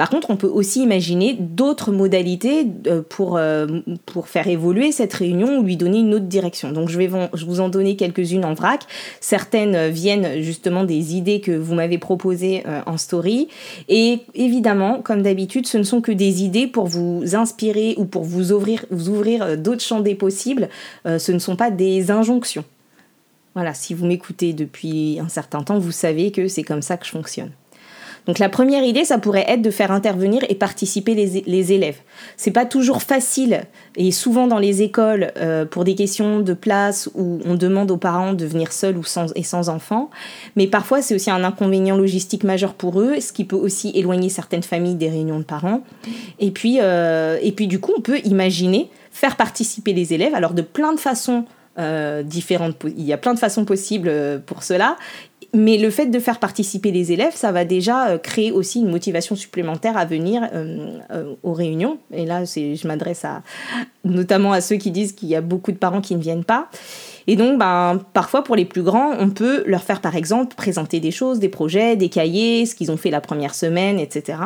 Par 0.00 0.08
contre, 0.08 0.30
on 0.30 0.36
peut 0.36 0.46
aussi 0.46 0.82
imaginer 0.82 1.36
d'autres 1.38 1.92
modalités 1.92 2.66
euh, 2.86 3.02
pour, 3.06 3.36
euh, 3.36 3.66
pour 4.06 4.28
faire 4.28 4.48
évoluer 4.48 4.92
cette 4.92 5.12
réunion 5.12 5.58
ou 5.58 5.62
lui 5.62 5.76
donner 5.76 5.98
une 5.98 6.14
autre 6.14 6.24
direction. 6.24 6.72
Donc 6.72 6.88
je 6.88 6.96
vais 6.96 7.06
vous 7.06 7.60
en 7.60 7.68
donner 7.68 7.96
quelques-unes 7.96 8.46
en 8.46 8.54
vrac. 8.54 8.84
Certaines 9.20 9.90
viennent 9.90 10.40
justement 10.40 10.84
des 10.84 11.16
idées 11.16 11.42
que 11.42 11.52
vous 11.52 11.74
m'avez 11.74 11.98
proposées 11.98 12.62
euh, 12.66 12.80
en 12.86 12.96
story. 12.96 13.48
Et 13.90 14.20
évidemment, 14.34 15.02
comme 15.02 15.20
d'habitude, 15.20 15.66
ce 15.66 15.76
ne 15.76 15.82
sont 15.82 16.00
que 16.00 16.12
des 16.12 16.44
idées 16.44 16.66
pour 16.66 16.86
vous 16.86 17.22
inspirer 17.34 17.94
ou 17.98 18.06
pour 18.06 18.22
vous 18.22 18.52
ouvrir, 18.52 18.86
vous 18.90 19.10
ouvrir 19.10 19.58
d'autres 19.58 19.82
champs 19.82 20.00
des 20.00 20.14
possibles. 20.14 20.70
ce 21.04 21.30
ne 21.30 21.38
sont 21.38 21.56
pas 21.56 21.70
des 21.70 22.10
injonctions. 22.10 22.64
Voilà, 23.54 23.74
si 23.74 23.92
vous 23.92 24.06
m'écoutez 24.06 24.54
depuis 24.54 25.20
un 25.20 25.28
certain 25.28 25.62
temps, 25.62 25.78
vous 25.78 25.92
savez 25.92 26.32
que 26.32 26.48
c'est 26.48 26.62
comme 26.62 26.80
ça 26.80 26.96
que 26.96 27.04
je 27.04 27.10
fonctionne. 27.10 27.50
Donc 28.26 28.38
la 28.38 28.48
première 28.48 28.84
idée, 28.84 29.04
ça 29.04 29.18
pourrait 29.18 29.44
être 29.48 29.62
de 29.62 29.70
faire 29.70 29.92
intervenir 29.92 30.42
et 30.48 30.54
participer 30.54 31.14
les, 31.14 31.42
les 31.46 31.72
élèves. 31.72 31.98
C'est 32.36 32.50
pas 32.50 32.64
toujours 32.64 33.02
facile 33.02 33.62
et 33.96 34.12
souvent 34.12 34.46
dans 34.46 34.58
les 34.58 34.82
écoles 34.82 35.32
euh, 35.36 35.64
pour 35.64 35.84
des 35.84 35.94
questions 35.94 36.40
de 36.40 36.52
place 36.52 37.08
où 37.14 37.40
on 37.44 37.54
demande 37.54 37.90
aux 37.90 37.96
parents 37.96 38.32
de 38.32 38.44
venir 38.44 38.72
seuls 38.72 38.96
ou 38.96 39.04
sans 39.04 39.32
et 39.34 39.42
sans 39.42 39.68
enfants, 39.68 40.10
mais 40.56 40.66
parfois 40.66 41.02
c'est 41.02 41.14
aussi 41.14 41.30
un 41.30 41.44
inconvénient 41.44 41.96
logistique 41.96 42.44
majeur 42.44 42.74
pour 42.74 43.00
eux, 43.00 43.20
ce 43.20 43.32
qui 43.32 43.44
peut 43.44 43.56
aussi 43.56 43.92
éloigner 43.94 44.28
certaines 44.28 44.62
familles 44.62 44.94
des 44.94 45.08
réunions 45.08 45.38
de 45.38 45.44
parents. 45.44 45.82
Et 46.38 46.50
puis 46.50 46.78
euh, 46.80 47.38
et 47.42 47.52
puis 47.52 47.66
du 47.66 47.80
coup, 47.80 47.92
on 47.96 48.00
peut 48.00 48.18
imaginer 48.24 48.90
faire 49.10 49.36
participer 49.36 49.92
les 49.92 50.14
élèves 50.14 50.34
alors 50.34 50.54
de 50.54 50.62
plein 50.62 50.92
de 50.92 51.00
façons 51.00 51.44
euh, 51.78 52.22
différentes. 52.22 52.76
Il 52.84 53.04
y 53.04 53.12
a 53.12 53.16
plein 53.16 53.34
de 53.34 53.38
façons 53.38 53.64
possibles 53.64 54.12
pour 54.46 54.62
cela 54.62 54.96
mais 55.52 55.78
le 55.78 55.90
fait 55.90 56.06
de 56.06 56.18
faire 56.18 56.38
participer 56.38 56.92
les 56.92 57.12
élèves, 57.12 57.34
ça 57.34 57.50
va 57.50 57.64
déjà 57.64 58.08
euh, 58.08 58.18
créer 58.18 58.52
aussi 58.52 58.80
une 58.80 58.90
motivation 58.90 59.34
supplémentaire 59.34 59.96
à 59.96 60.04
venir 60.04 60.48
euh, 60.52 60.98
euh, 61.10 61.34
aux 61.42 61.52
réunions. 61.52 61.98
Et 62.12 62.24
là, 62.24 62.44
je 62.44 62.86
m'adresse 62.86 63.24
notamment 64.04 64.52
à 64.52 64.60
ceux 64.60 64.76
qui 64.76 64.90
disent 64.90 65.12
qu'il 65.12 65.28
y 65.28 65.34
a 65.34 65.40
beaucoup 65.40 65.72
de 65.72 65.76
parents 65.76 66.00
qui 66.00 66.14
ne 66.14 66.20
viennent 66.20 66.44
pas. 66.44 66.68
Et 67.26 67.36
donc, 67.36 67.58
ben, 67.58 68.00
parfois, 68.12 68.44
pour 68.44 68.56
les 68.56 68.64
plus 68.64 68.82
grands, 68.82 69.12
on 69.18 69.30
peut 69.30 69.62
leur 69.66 69.82
faire, 69.82 70.00
par 70.00 70.16
exemple, 70.16 70.54
présenter 70.54 71.00
des 71.00 71.10
choses, 71.10 71.38
des 71.38 71.48
projets, 71.48 71.96
des 71.96 72.08
cahiers, 72.08 72.64
ce 72.66 72.74
qu'ils 72.74 72.90
ont 72.90 72.96
fait 72.96 73.10
la 73.10 73.20
première 73.20 73.54
semaine, 73.54 73.98
etc. 73.98 74.38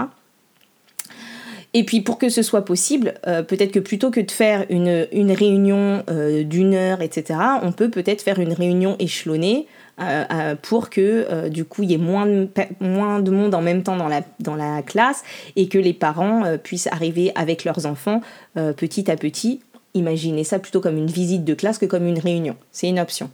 Et 1.75 1.85
puis 1.85 2.01
pour 2.01 2.19
que 2.19 2.29
ce 2.29 2.43
soit 2.43 2.65
possible, 2.65 3.15
peut-être 3.25 3.73
que 3.73 3.81
plutôt 3.81 4.11
que 4.11 4.21
de 4.21 4.31
faire 4.31 4.65
une, 4.71 5.09
une 5.13 5.33
réunion 5.33 6.05
d'une 6.09 6.75
heure, 6.75 7.03
etc., 7.03 7.39
on 7.63 7.73
peut 7.73 7.91
peut-être 7.91 8.23
faire 8.23 8.39
une 8.39 8.53
réunion 8.53 8.95
échelonnée 9.01 9.67
euh, 10.01 10.25
euh, 10.33 10.55
pour 10.61 10.91
que 10.91 11.01
euh, 11.31 11.49
du 11.49 11.65
coup 11.65 11.85
il 11.85 11.93
y 11.93 11.95
ait 11.95 11.99
moins 11.99 12.27
de, 12.27 12.49
moins 12.81 13.21
de 13.21 13.31
monde 13.31 13.55
en 13.55 13.63
même 13.63 13.85
temps 13.85 13.97
dans 13.97 14.57
la 14.57 14.83
classe 14.83 15.23
et 15.55 15.69
que 15.69 15.79
les 15.79 15.93
parents 15.93 16.43
puissent 16.63 16.89
arriver 16.89 17.31
avec 17.37 17.65
leurs 17.65 17.87
enfants 17.87 18.21
petit 18.55 19.11
à 19.11 19.17
petit. 19.17 19.61
Imaginez 19.95 20.43
ça 20.43 20.59
plutôt 20.59 20.81
comme 20.81 20.97
une 20.97 21.07
visite 21.07 21.45
de 21.45 21.55
classe 21.55 21.79
que 21.79 21.87
comme 21.87 22.07
une 22.07 22.19
réunion. 22.19 22.57
C'est 22.73 22.89
une 22.89 22.99
option. 22.99 23.31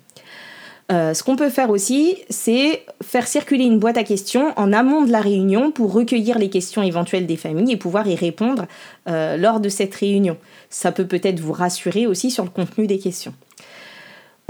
Ce 0.91 1.23
qu'on 1.23 1.37
peut 1.37 1.51
faire 1.51 1.71
aussi, 1.71 2.19
c'est 2.29 2.83
faire 3.03 3.27
circuler 3.27 3.65
une 3.65 3.79
boîte 3.79 3.97
à 3.97 4.05
questions 4.05 4.53
en 4.57 4.73
amont 4.73 5.03
de 5.03 5.13
la 5.13 5.21
réunion 5.21 5.71
pour 5.71 5.93
recueillir 5.93 6.39
les 6.39 6.51
questions 6.51 6.83
éventuelles 6.83 7.27
des 7.27 7.37
familles 7.37 7.73
et 7.73 7.77
pouvoir 7.77 8.07
y 8.09 8.17
répondre 8.17 8.67
lors 9.07 9.61
de 9.61 9.69
cette 9.69 9.95
réunion. 9.95 10.37
Ça 10.69 10.91
peut 10.91 11.07
peut-être 11.07 11.41
vous 11.41 11.53
rassurer 11.53 12.07
aussi 12.07 12.31
sur 12.31 12.45
le 12.45 12.51
contenu 12.51 12.87
des 12.87 12.99
questions. 12.99 13.35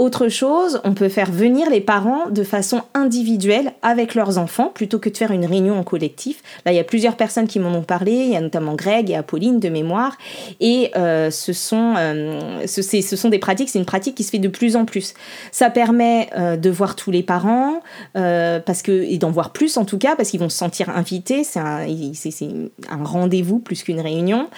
Autre 0.01 0.29
chose, 0.29 0.81
on 0.83 0.95
peut 0.95 1.09
faire 1.09 1.29
venir 1.29 1.69
les 1.69 1.79
parents 1.79 2.27
de 2.31 2.43
façon 2.43 2.81
individuelle 2.95 3.73
avec 3.83 4.15
leurs 4.15 4.39
enfants 4.39 4.71
plutôt 4.73 4.97
que 4.97 5.09
de 5.09 5.15
faire 5.15 5.29
une 5.29 5.45
réunion 5.45 5.77
en 5.77 5.83
collectif. 5.83 6.41
Là, 6.65 6.71
il 6.71 6.75
y 6.75 6.79
a 6.79 6.83
plusieurs 6.83 7.15
personnes 7.15 7.47
qui 7.47 7.59
m'en 7.59 7.69
ont 7.69 7.83
parlé, 7.83 8.11
il 8.11 8.29
y 8.29 8.35
a 8.35 8.41
notamment 8.41 8.73
Greg 8.73 9.11
et 9.11 9.15
Apolline 9.15 9.59
de 9.59 9.69
mémoire, 9.69 10.17
et 10.59 10.89
euh, 10.95 11.29
ce, 11.29 11.53
sont, 11.53 11.93
euh, 11.99 12.65
ce, 12.65 13.15
sont 13.15 13.29
des 13.29 13.37
pratiques, 13.37 13.69
c'est 13.69 13.77
une 13.77 13.85
pratique 13.85 14.15
qui 14.15 14.23
se 14.23 14.31
fait 14.31 14.39
de 14.39 14.47
plus 14.47 14.75
en 14.75 14.85
plus. 14.85 15.13
Ça 15.51 15.69
permet 15.69 16.31
euh, 16.35 16.57
de 16.57 16.71
voir 16.71 16.95
tous 16.95 17.11
les 17.11 17.21
parents, 17.21 17.81
parce 18.15 18.81
que, 18.81 18.91
et 18.91 19.19
d'en 19.19 19.29
voir 19.29 19.51
plus 19.51 19.77
en 19.77 19.85
tout 19.85 19.99
cas, 19.99 20.15
parce 20.15 20.31
qu'ils 20.31 20.39
vont 20.39 20.49
se 20.49 20.57
sentir 20.57 20.89
invités, 20.89 21.43
c'est 21.43 21.59
un 21.59 23.03
rendez-vous 23.03 23.59
plus 23.59 23.83
qu'une 23.83 24.01
réunion. 24.01 24.49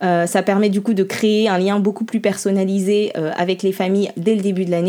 ça 0.00 0.42
permet 0.42 0.70
du 0.70 0.80
coup 0.80 0.94
de 0.94 1.04
créer 1.04 1.48
un 1.48 1.58
lien 1.58 1.78
beaucoup 1.78 2.04
plus 2.04 2.18
personnalisé 2.20 3.12
avec 3.14 3.62
les 3.62 3.70
familles 3.70 4.10
dès 4.16 4.34
le 4.34 4.42
début 4.42 4.64
de 4.64 4.72
l'année 4.72 4.87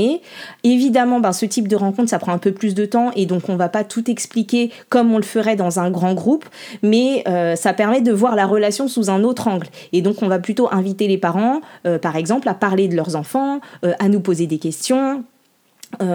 Évidemment, 0.63 1.19
ben, 1.19 1.31
ce 1.31 1.45
type 1.45 1.67
de 1.67 1.75
rencontre, 1.75 2.09
ça 2.09 2.19
prend 2.19 2.31
un 2.31 2.37
peu 2.37 2.51
plus 2.51 2.75
de 2.75 2.85
temps 2.85 3.11
et 3.15 3.25
donc 3.25 3.49
on 3.49 3.55
va 3.55 3.69
pas 3.69 3.83
tout 3.83 4.09
expliquer 4.09 4.71
comme 4.89 5.13
on 5.13 5.17
le 5.17 5.23
ferait 5.23 5.55
dans 5.55 5.79
un 5.79 5.89
grand 5.91 6.13
groupe, 6.13 6.45
mais 6.81 7.23
euh, 7.27 7.55
ça 7.55 7.73
permet 7.73 8.01
de 8.01 8.11
voir 8.11 8.35
la 8.35 8.45
relation 8.45 8.87
sous 8.87 9.09
un 9.09 9.23
autre 9.23 9.47
angle. 9.47 9.67
Et 9.93 10.01
donc 10.01 10.21
on 10.21 10.27
va 10.27 10.39
plutôt 10.39 10.67
inviter 10.71 11.07
les 11.07 11.17
parents, 11.17 11.61
euh, 11.85 11.97
par 11.97 12.15
exemple, 12.15 12.47
à 12.49 12.53
parler 12.53 12.87
de 12.87 12.95
leurs 12.95 13.15
enfants, 13.15 13.59
euh, 13.83 13.93
à 13.99 14.09
nous 14.09 14.19
poser 14.19 14.47
des 14.47 14.59
questions, 14.59 15.23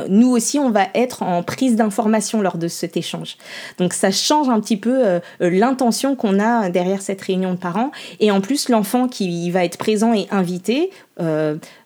nous 0.09 0.31
aussi, 0.31 0.59
on 0.59 0.71
va 0.71 0.87
être 0.95 1.23
en 1.23 1.43
prise 1.43 1.77
d'information 1.77 2.41
lors 2.41 2.59
de 2.59 2.69
cet 2.69 2.97
échange. 2.97 3.37
Donc 3.79 3.93
ça 3.93 4.11
change 4.11 4.49
un 4.49 4.61
petit 4.61 4.77
peu 4.77 5.21
l'intention 5.41 6.15
qu'on 6.17 6.39
a 6.39 6.71
derrière 6.71 7.03
cette 7.03 7.21
réunion 7.21 7.53
de 7.53 7.59
parents. 7.59 7.91
Et 8.21 8.31
en 8.31 8.41
plus, 8.41 8.69
l'enfant 8.69 9.09
qui 9.09 9.51
va 9.51 9.65
être 9.65 9.77
présent 9.77 10.15
et 10.15 10.27
invité 10.31 10.91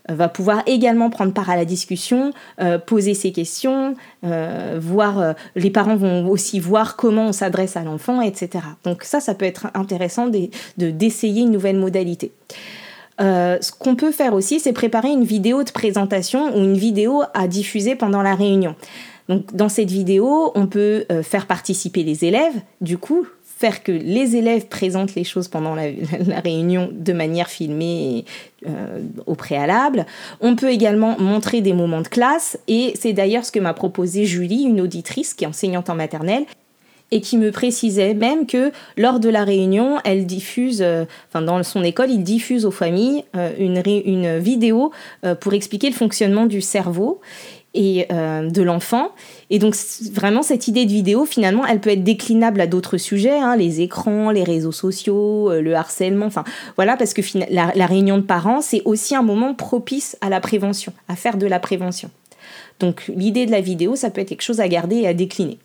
va 0.08 0.28
pouvoir 0.28 0.62
également 0.66 1.10
prendre 1.10 1.32
part 1.32 1.50
à 1.50 1.56
la 1.56 1.64
discussion, 1.64 2.32
euh, 2.60 2.78
poser 2.78 3.14
ses 3.14 3.32
questions, 3.32 3.94
euh, 4.24 4.78
voir, 4.80 5.18
euh, 5.18 5.32
les 5.54 5.70
parents 5.70 5.96
vont 5.96 6.28
aussi 6.28 6.60
voir 6.60 6.96
comment 6.96 7.28
on 7.28 7.32
s'adresse 7.32 7.76
à 7.76 7.82
l'enfant, 7.82 8.20
etc. 8.20 8.64
Donc 8.84 9.04
ça, 9.04 9.20
ça 9.20 9.34
peut 9.34 9.44
être 9.44 9.68
intéressant 9.74 10.26
de, 10.28 10.48
d'essayer 10.76 11.42
une 11.42 11.50
nouvelle 11.50 11.76
modalité. 11.76 12.32
Ce 13.18 13.72
qu'on 13.72 13.96
peut 13.96 14.12
faire 14.12 14.34
aussi, 14.34 14.60
c'est 14.60 14.72
préparer 14.72 15.10
une 15.10 15.24
vidéo 15.24 15.64
de 15.64 15.70
présentation 15.70 16.56
ou 16.56 16.62
une 16.64 16.76
vidéo 16.76 17.22
à 17.34 17.48
diffuser 17.48 17.94
pendant 17.94 18.22
la 18.22 18.34
réunion. 18.34 18.74
Donc, 19.28 19.54
dans 19.54 19.68
cette 19.68 19.90
vidéo, 19.90 20.52
on 20.54 20.66
peut 20.66 21.04
faire 21.22 21.46
participer 21.46 22.02
les 22.02 22.24
élèves, 22.24 22.54
du 22.80 22.96
coup, 22.96 23.26
faire 23.58 23.82
que 23.82 23.90
les 23.90 24.36
élèves 24.36 24.68
présentent 24.68 25.16
les 25.16 25.24
choses 25.24 25.48
pendant 25.48 25.74
la, 25.74 25.90
réunion 26.44 26.90
de 26.92 27.12
manière 27.12 27.48
filmée 27.48 28.24
euh, 28.68 29.00
au 29.26 29.34
préalable. 29.34 30.06
On 30.40 30.54
peut 30.54 30.70
également 30.70 31.18
montrer 31.18 31.60
des 31.60 31.72
moments 31.72 32.00
de 32.00 32.08
classe 32.08 32.56
et 32.68 32.94
c'est 32.98 33.12
d'ailleurs 33.12 33.44
ce 33.44 33.50
que 33.50 33.58
m'a 33.58 33.74
proposé 33.74 34.26
Julie, 34.26 34.62
une 34.62 34.80
auditrice 34.80 35.34
qui 35.34 35.42
est 35.42 35.48
enseignante 35.48 35.90
en 35.90 35.96
maternelle 35.96 36.44
et 37.10 37.20
qui 37.20 37.38
me 37.38 37.50
précisait 37.50 38.14
même 38.14 38.46
que 38.46 38.72
lors 38.96 39.20
de 39.20 39.28
la 39.28 39.44
réunion, 39.44 39.98
elle 40.04 40.26
diffuse, 40.26 40.82
euh, 40.82 41.04
enfin 41.28 41.42
dans 41.42 41.62
son 41.62 41.82
école, 41.82 42.10
il 42.10 42.22
diffuse 42.22 42.66
aux 42.66 42.70
familles 42.70 43.24
euh, 43.36 43.50
une, 43.58 44.38
vidéo 44.38 44.92
pour 45.40 45.54
expliquer 45.54 45.88
le 45.88 45.94
fonctionnement 45.94 46.46
du 46.46 46.60
cerveau 46.60 47.20
et 47.74 48.06
euh, 48.10 48.48
de 48.50 48.62
l'enfant. 48.62 49.12
Et 49.50 49.58
donc 49.58 49.76
vraiment 50.12 50.42
cette 50.42 50.68
idée 50.68 50.84
de 50.84 50.90
vidéo, 50.90 51.24
finalement, 51.24 51.66
elle 51.66 51.80
peut 51.80 51.90
être 51.90 52.04
déclinable 52.04 52.60
à 52.60 52.66
d'autres 52.66 52.96
sujets, 52.96 53.38
hein, 53.38 53.56
les 53.56 53.80
écrans, 53.80 54.30
les 54.30 54.44
réseaux 54.44 54.72
sociaux, 54.72 55.50
euh, 55.50 55.60
le 55.60 55.74
harcèlement, 55.74 56.26
enfin 56.26 56.44
voilà, 56.76 56.96
parce 56.96 57.14
que 57.14 57.22
la, 57.50 57.72
la 57.74 57.86
réunion 57.86 58.16
de 58.16 58.22
parents, 58.22 58.60
c'est 58.60 58.82
aussi 58.84 59.14
un 59.14 59.22
moment 59.22 59.54
propice 59.54 60.16
à 60.20 60.28
la 60.28 60.40
prévention, 60.40 60.92
à 61.08 61.16
faire 61.16 61.36
de 61.36 61.46
la 61.46 61.60
prévention. 61.60 62.10
Donc 62.80 63.10
l'idée 63.14 63.46
de 63.46 63.50
la 63.50 63.60
vidéo, 63.60 63.96
ça 63.96 64.10
peut 64.10 64.20
être 64.20 64.28
quelque 64.28 64.42
chose 64.42 64.60
à 64.60 64.68
garder 64.68 64.96
et 64.96 65.06
à 65.06 65.14
décliner. 65.14 65.58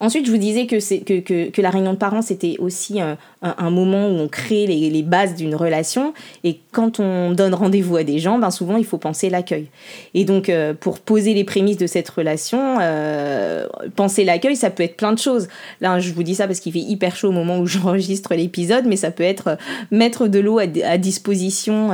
Ensuite, 0.00 0.26
je 0.26 0.30
vous 0.30 0.38
disais 0.38 0.66
que, 0.66 1.60
la 1.60 1.70
réunion 1.70 1.92
de 1.92 1.98
parents, 1.98 2.22
c'était 2.22 2.56
aussi 2.58 3.00
un, 3.00 3.70
moment 3.70 4.08
où 4.08 4.18
on 4.18 4.28
crée 4.28 4.66
les, 4.66 5.02
bases 5.02 5.34
d'une 5.34 5.54
relation. 5.54 6.14
Et 6.44 6.60
quand 6.72 7.00
on 7.00 7.32
donne 7.32 7.54
rendez-vous 7.54 7.96
à 7.96 8.04
des 8.04 8.18
gens, 8.18 8.38
ben 8.38 8.50
souvent, 8.50 8.76
il 8.76 8.84
faut 8.84 8.98
penser 8.98 9.30
l'accueil. 9.30 9.68
Et 10.14 10.24
donc, 10.24 10.48
euh, 10.48 10.74
pour 10.74 10.98
poser 10.98 11.34
les 11.34 11.44
prémices 11.44 11.76
de 11.76 11.86
cette 11.86 12.08
relation, 12.08 12.78
euh, 12.80 13.66
penser 13.96 14.24
l'accueil, 14.24 14.56
ça 14.56 14.70
peut 14.70 14.82
être 14.82 14.96
plein 14.96 15.12
de 15.12 15.18
choses. 15.18 15.48
Là, 15.80 15.98
je 15.98 16.12
vous 16.12 16.22
dis 16.22 16.34
ça 16.34 16.46
parce 16.46 16.60
qu'il 16.60 16.72
fait 16.72 16.80
hyper 16.80 17.16
chaud 17.16 17.28
au 17.28 17.32
moment 17.32 17.58
où 17.58 17.66
j'enregistre 17.74 18.34
l'épisode, 18.34 18.84
mais 18.86 18.96
ça 18.96 19.10
peut 19.10 19.22
être 19.22 19.48
euh, 19.48 19.56
mettre 19.90 20.28
de 20.28 20.38
l'eau 20.38 20.58
à, 20.58 20.66
disposition 20.98 21.90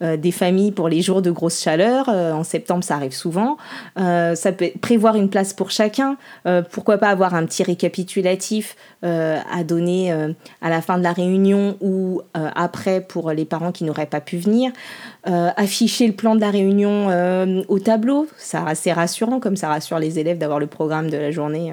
des 0.00 0.32
familles 0.32 0.72
pour 0.72 0.88
les 0.88 1.00
jours 1.00 1.22
de 1.22 1.30
grosse 1.30 1.60
chaleur. 1.60 2.08
en 2.08 2.44
septembre, 2.44 2.84
ça 2.84 2.96
arrive 2.96 3.12
souvent. 3.12 3.56
ça 3.96 4.52
peut 4.52 4.66
être 4.66 4.78
prévoir 4.78 5.16
une 5.16 5.28
place 5.28 5.52
pour 5.52 5.70
chacun. 5.70 6.16
pourquoi 6.70 6.98
pas 6.98 7.08
avoir 7.08 7.31
un 7.34 7.46
petit 7.46 7.62
récapitulatif 7.62 8.76
euh, 9.04 9.38
à 9.50 9.64
donner 9.64 10.12
euh, 10.12 10.32
à 10.60 10.70
la 10.70 10.80
fin 10.80 10.98
de 10.98 11.02
la 11.02 11.12
réunion 11.12 11.76
ou 11.80 12.22
euh, 12.36 12.48
après 12.54 13.00
pour 13.00 13.32
les 13.32 13.44
parents 13.44 13.72
qui 13.72 13.84
n'auraient 13.84 14.06
pas 14.06 14.20
pu 14.20 14.38
venir. 14.38 14.72
afficher 15.24 16.06
le 16.06 16.14
plan 16.14 16.34
de 16.34 16.40
la 16.40 16.50
réunion 16.50 17.08
au 17.68 17.78
tableau, 17.78 18.26
ça 18.36 18.64
assez 18.64 18.92
rassurant, 18.92 19.38
comme 19.38 19.56
ça 19.56 19.68
rassure 19.68 19.98
les 19.98 20.18
élèves 20.18 20.38
d'avoir 20.38 20.58
le 20.58 20.66
programme 20.66 21.10
de 21.10 21.16
la 21.16 21.30
journée 21.30 21.72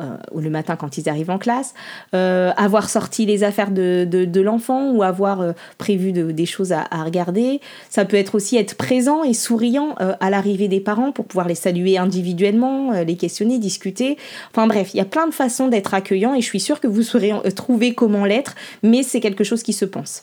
euh, 0.00 0.16
ou 0.30 0.40
le 0.40 0.48
matin 0.48 0.76
quand 0.76 0.96
ils 0.96 1.08
arrivent 1.08 1.30
en 1.30 1.38
classe, 1.38 1.74
euh, 2.14 2.52
avoir 2.56 2.88
sorti 2.88 3.26
les 3.26 3.42
affaires 3.42 3.72
de, 3.72 4.06
de, 4.08 4.40
l'enfant 4.40 4.92
ou 4.92 5.02
avoir 5.02 5.40
euh, 5.40 5.52
prévu 5.76 6.12
des 6.12 6.46
choses 6.46 6.72
à, 6.72 6.84
regarder. 7.02 7.60
Ça 7.90 8.04
peut 8.04 8.16
être 8.16 8.36
aussi 8.36 8.56
être 8.56 8.76
présent 8.76 9.24
et 9.24 9.34
souriant 9.34 9.96
à 9.98 10.30
l'arrivée 10.30 10.68
des 10.68 10.78
parents 10.78 11.10
pour 11.10 11.24
pouvoir 11.24 11.48
les 11.48 11.56
saluer 11.56 11.98
individuellement, 11.98 12.92
les 12.92 13.16
questionner, 13.16 13.58
discuter. 13.58 14.16
Enfin 14.52 14.66
bref, 14.68 14.94
il 14.94 14.98
y 14.98 15.00
a 15.00 15.04
plein 15.04 15.26
de 15.26 15.34
façons 15.34 15.66
d'être 15.66 15.94
accueillant 15.94 16.34
et 16.34 16.40
je 16.40 16.46
suis 16.46 16.60
sûre 16.60 16.80
que 16.80 16.86
vous 16.86 17.02
saurez 17.02 17.32
trouver 17.56 17.94
comment 17.94 18.24
l'être, 18.24 18.54
mais 18.84 19.02
c'est 19.02 19.20
quelque 19.20 19.42
chose 19.42 19.62
qui 19.62 19.72
se 19.72 19.84
pense. 19.84 20.22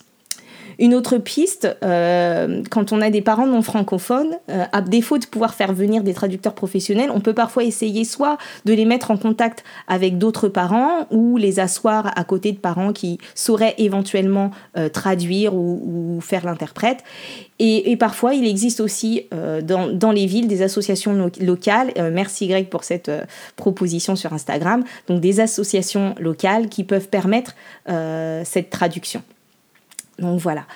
Une 0.78 0.94
autre 0.94 1.16
piste, 1.16 1.68
euh, 1.82 2.62
quand 2.70 2.92
on 2.92 3.00
a 3.00 3.08
des 3.08 3.22
parents 3.22 3.46
non 3.46 3.62
francophones, 3.62 4.36
euh, 4.50 4.64
à 4.72 4.82
défaut 4.82 5.16
de 5.16 5.24
pouvoir 5.24 5.54
faire 5.54 5.72
venir 5.72 6.02
des 6.02 6.12
traducteurs 6.12 6.54
professionnels, 6.54 7.10
on 7.12 7.20
peut 7.20 7.32
parfois 7.32 7.64
essayer 7.64 8.04
soit 8.04 8.36
de 8.66 8.74
les 8.74 8.84
mettre 8.84 9.10
en 9.10 9.16
contact 9.16 9.64
avec 9.88 10.18
d'autres 10.18 10.48
parents 10.48 11.06
ou 11.10 11.38
les 11.38 11.60
asseoir 11.60 12.12
à 12.16 12.24
côté 12.24 12.52
de 12.52 12.58
parents 12.58 12.92
qui 12.92 13.18
sauraient 13.34 13.74
éventuellement 13.78 14.50
euh, 14.76 14.88
traduire 14.88 15.54
ou, 15.54 16.18
faire 16.20 16.44
l'interprète. 16.44 16.98
Et, 17.58 17.96
parfois, 17.96 18.34
il 18.34 18.46
existe 18.46 18.80
aussi 18.80 19.28
dans, 19.62 19.90
dans, 19.90 20.12
les 20.12 20.26
villes 20.26 20.46
des 20.46 20.60
associations 20.62 21.30
locales. 21.40 21.92
merci 22.12 22.48
Greg 22.48 22.68
pour 22.68 22.84
cette 22.84 23.10
proposition 23.56 24.14
sur 24.14 24.32
Instagram. 24.34 24.84
Donc 25.08 25.20
des 25.20 25.40
associations 25.40 26.14
locales 26.18 26.68
qui 26.68 26.84
peuvent 26.84 27.08
permettre 27.08 27.54
cette 28.44 28.70
traduction. 28.70 29.22
Donc 30.18 30.40
voilà. 30.40 30.66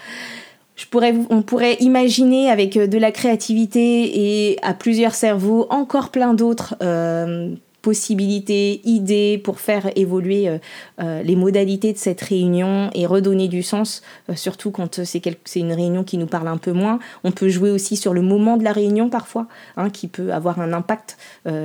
On 1.31 1.43
pourrait 1.43 1.77
imaginer 1.81 2.51
avec 2.51 2.77
euh, 2.77 2.87
de 2.87 2.99
la 2.99 3.13
créativité 3.13 4.51
et 4.51 4.59
à 4.63 4.75
plusieurs 4.75 5.15
cerveaux 5.15 5.67
encore 5.71 6.11
plein 6.11 6.35
d'autres 6.35 6.75
euh, 6.83 7.55
possibilités, 7.83 8.81
idées 8.85 9.41
pour 9.43 9.59
faire 9.59 9.91
évoluer 9.97 10.59
euh, 11.01 11.23
les 11.23 11.37
modalités 11.37 11.95
de 11.95 11.99
cette 11.99 12.21
réunion 12.21 12.91
et 12.95 13.07
redonner 13.07 13.49
du 13.49 13.63
sens, 13.63 14.03
surtout 14.35 14.71
quand 14.71 15.03
c'est, 15.03 15.23
une 15.57 15.73
réunion 15.73 16.05
qui 16.05 16.19
nous 16.19 16.27
parle 16.27 16.49
un 16.49 16.59
peu 16.59 16.73
moins. 16.73 16.99
On 17.25 17.31
peut 17.31 17.49
jouer 17.49 17.71
aussi 17.71 17.97
sur 17.97 18.13
le 18.13 18.21
moment 18.21 18.59
de 18.59 18.65
la 18.65 18.73
réunion 18.73 19.09
parfois, 19.09 19.47
hein, 19.79 19.89
qui 19.89 20.09
peut 20.09 20.31
avoir 20.31 20.61
un 20.61 20.75
impact 20.75 21.17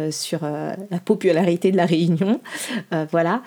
sur 0.09 0.39
la 0.43 0.99
popularité 1.03 1.73
de 1.73 1.77
la 1.77 1.85
réunion. 1.85 2.39
voilà. 3.11 3.41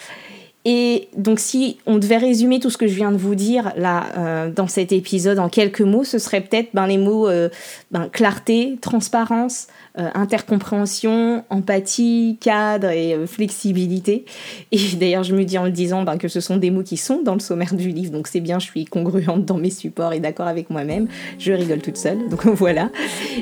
Et 0.71 1.09
donc 1.17 1.41
si 1.41 1.79
on 1.87 1.97
devait 1.97 2.19
résumer 2.19 2.61
tout 2.61 2.69
ce 2.69 2.77
que 2.77 2.87
je 2.87 2.93
viens 2.93 3.11
de 3.11 3.17
vous 3.17 3.35
dire 3.35 3.73
là 3.75 4.05
euh, 4.19 4.51
dans 4.51 4.67
cet 4.67 4.93
épisode 4.93 5.39
en 5.39 5.49
quelques 5.49 5.81
mots, 5.81 6.05
ce 6.05 6.19
serait 6.19 6.43
peut-être 6.43 6.69
ben, 6.75 6.87
les 6.87 6.99
mots 6.99 7.27
euh, 7.27 7.49
ben, 7.91 8.11
clarté, 8.13 8.77
transparence, 8.83 9.69
euh, 9.99 10.11
intercompréhension, 10.15 11.45
empathie, 11.51 12.37
cadre 12.41 12.91
et 12.91 13.15
euh, 13.15 13.27
flexibilité. 13.27 14.27
Et 14.71 14.79
d'ailleurs, 15.01 15.25
je 15.25 15.35
me 15.35 15.45
dis 15.45 15.59
en 15.59 15.65
le 15.65 15.71
disant 15.71 16.03
ben, 16.03 16.19
que 16.19 16.29
ce 16.29 16.41
sont 16.41 16.57
des 16.57 16.71
mots 16.71 16.83
qui 16.83 16.97
sont 16.97 17.23
dans 17.23 17.35
le 17.35 17.41
sommaire 17.41 17.75
du 17.75 17.89
livre, 17.89 18.13
donc 18.13 18.29
c'est 18.29 18.41
bien, 18.41 18.59
je 18.59 18.67
suis 18.67 18.85
congruente 18.85 19.45
dans 19.45 19.57
mes 19.57 19.71
supports 19.71 20.13
et 20.13 20.21
d'accord 20.21 20.47
avec 20.47 20.71
moi-même. 20.71 21.09
Je 21.39 21.53
rigole 21.53 21.81
toute 21.81 21.97
seule, 21.97 22.29
donc 22.29 22.47
voilà. 22.47 22.91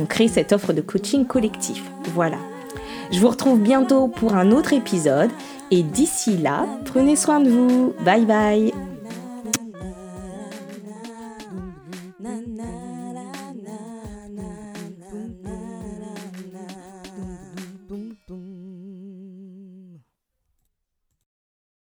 créer 0.09 0.29
cette 0.29 0.53
offre 0.53 0.73
de 0.73 0.81
coaching 0.81 1.27
collectif. 1.27 1.83
Voilà. 2.15 2.39
Je 3.13 3.21
vous 3.21 3.29
retrouve 3.29 3.61
bientôt 3.61 4.09
pour 4.09 4.35
un 4.35 4.51
autre 4.53 4.73
épisode 4.73 5.31
et 5.71 5.83
d'ici 5.83 6.39
là, 6.39 6.67
prenez 6.85 7.17
soin 7.17 7.41
de 7.41 7.51
vous. 7.51 7.95
Bye 8.05 8.25
bye. 8.25 8.92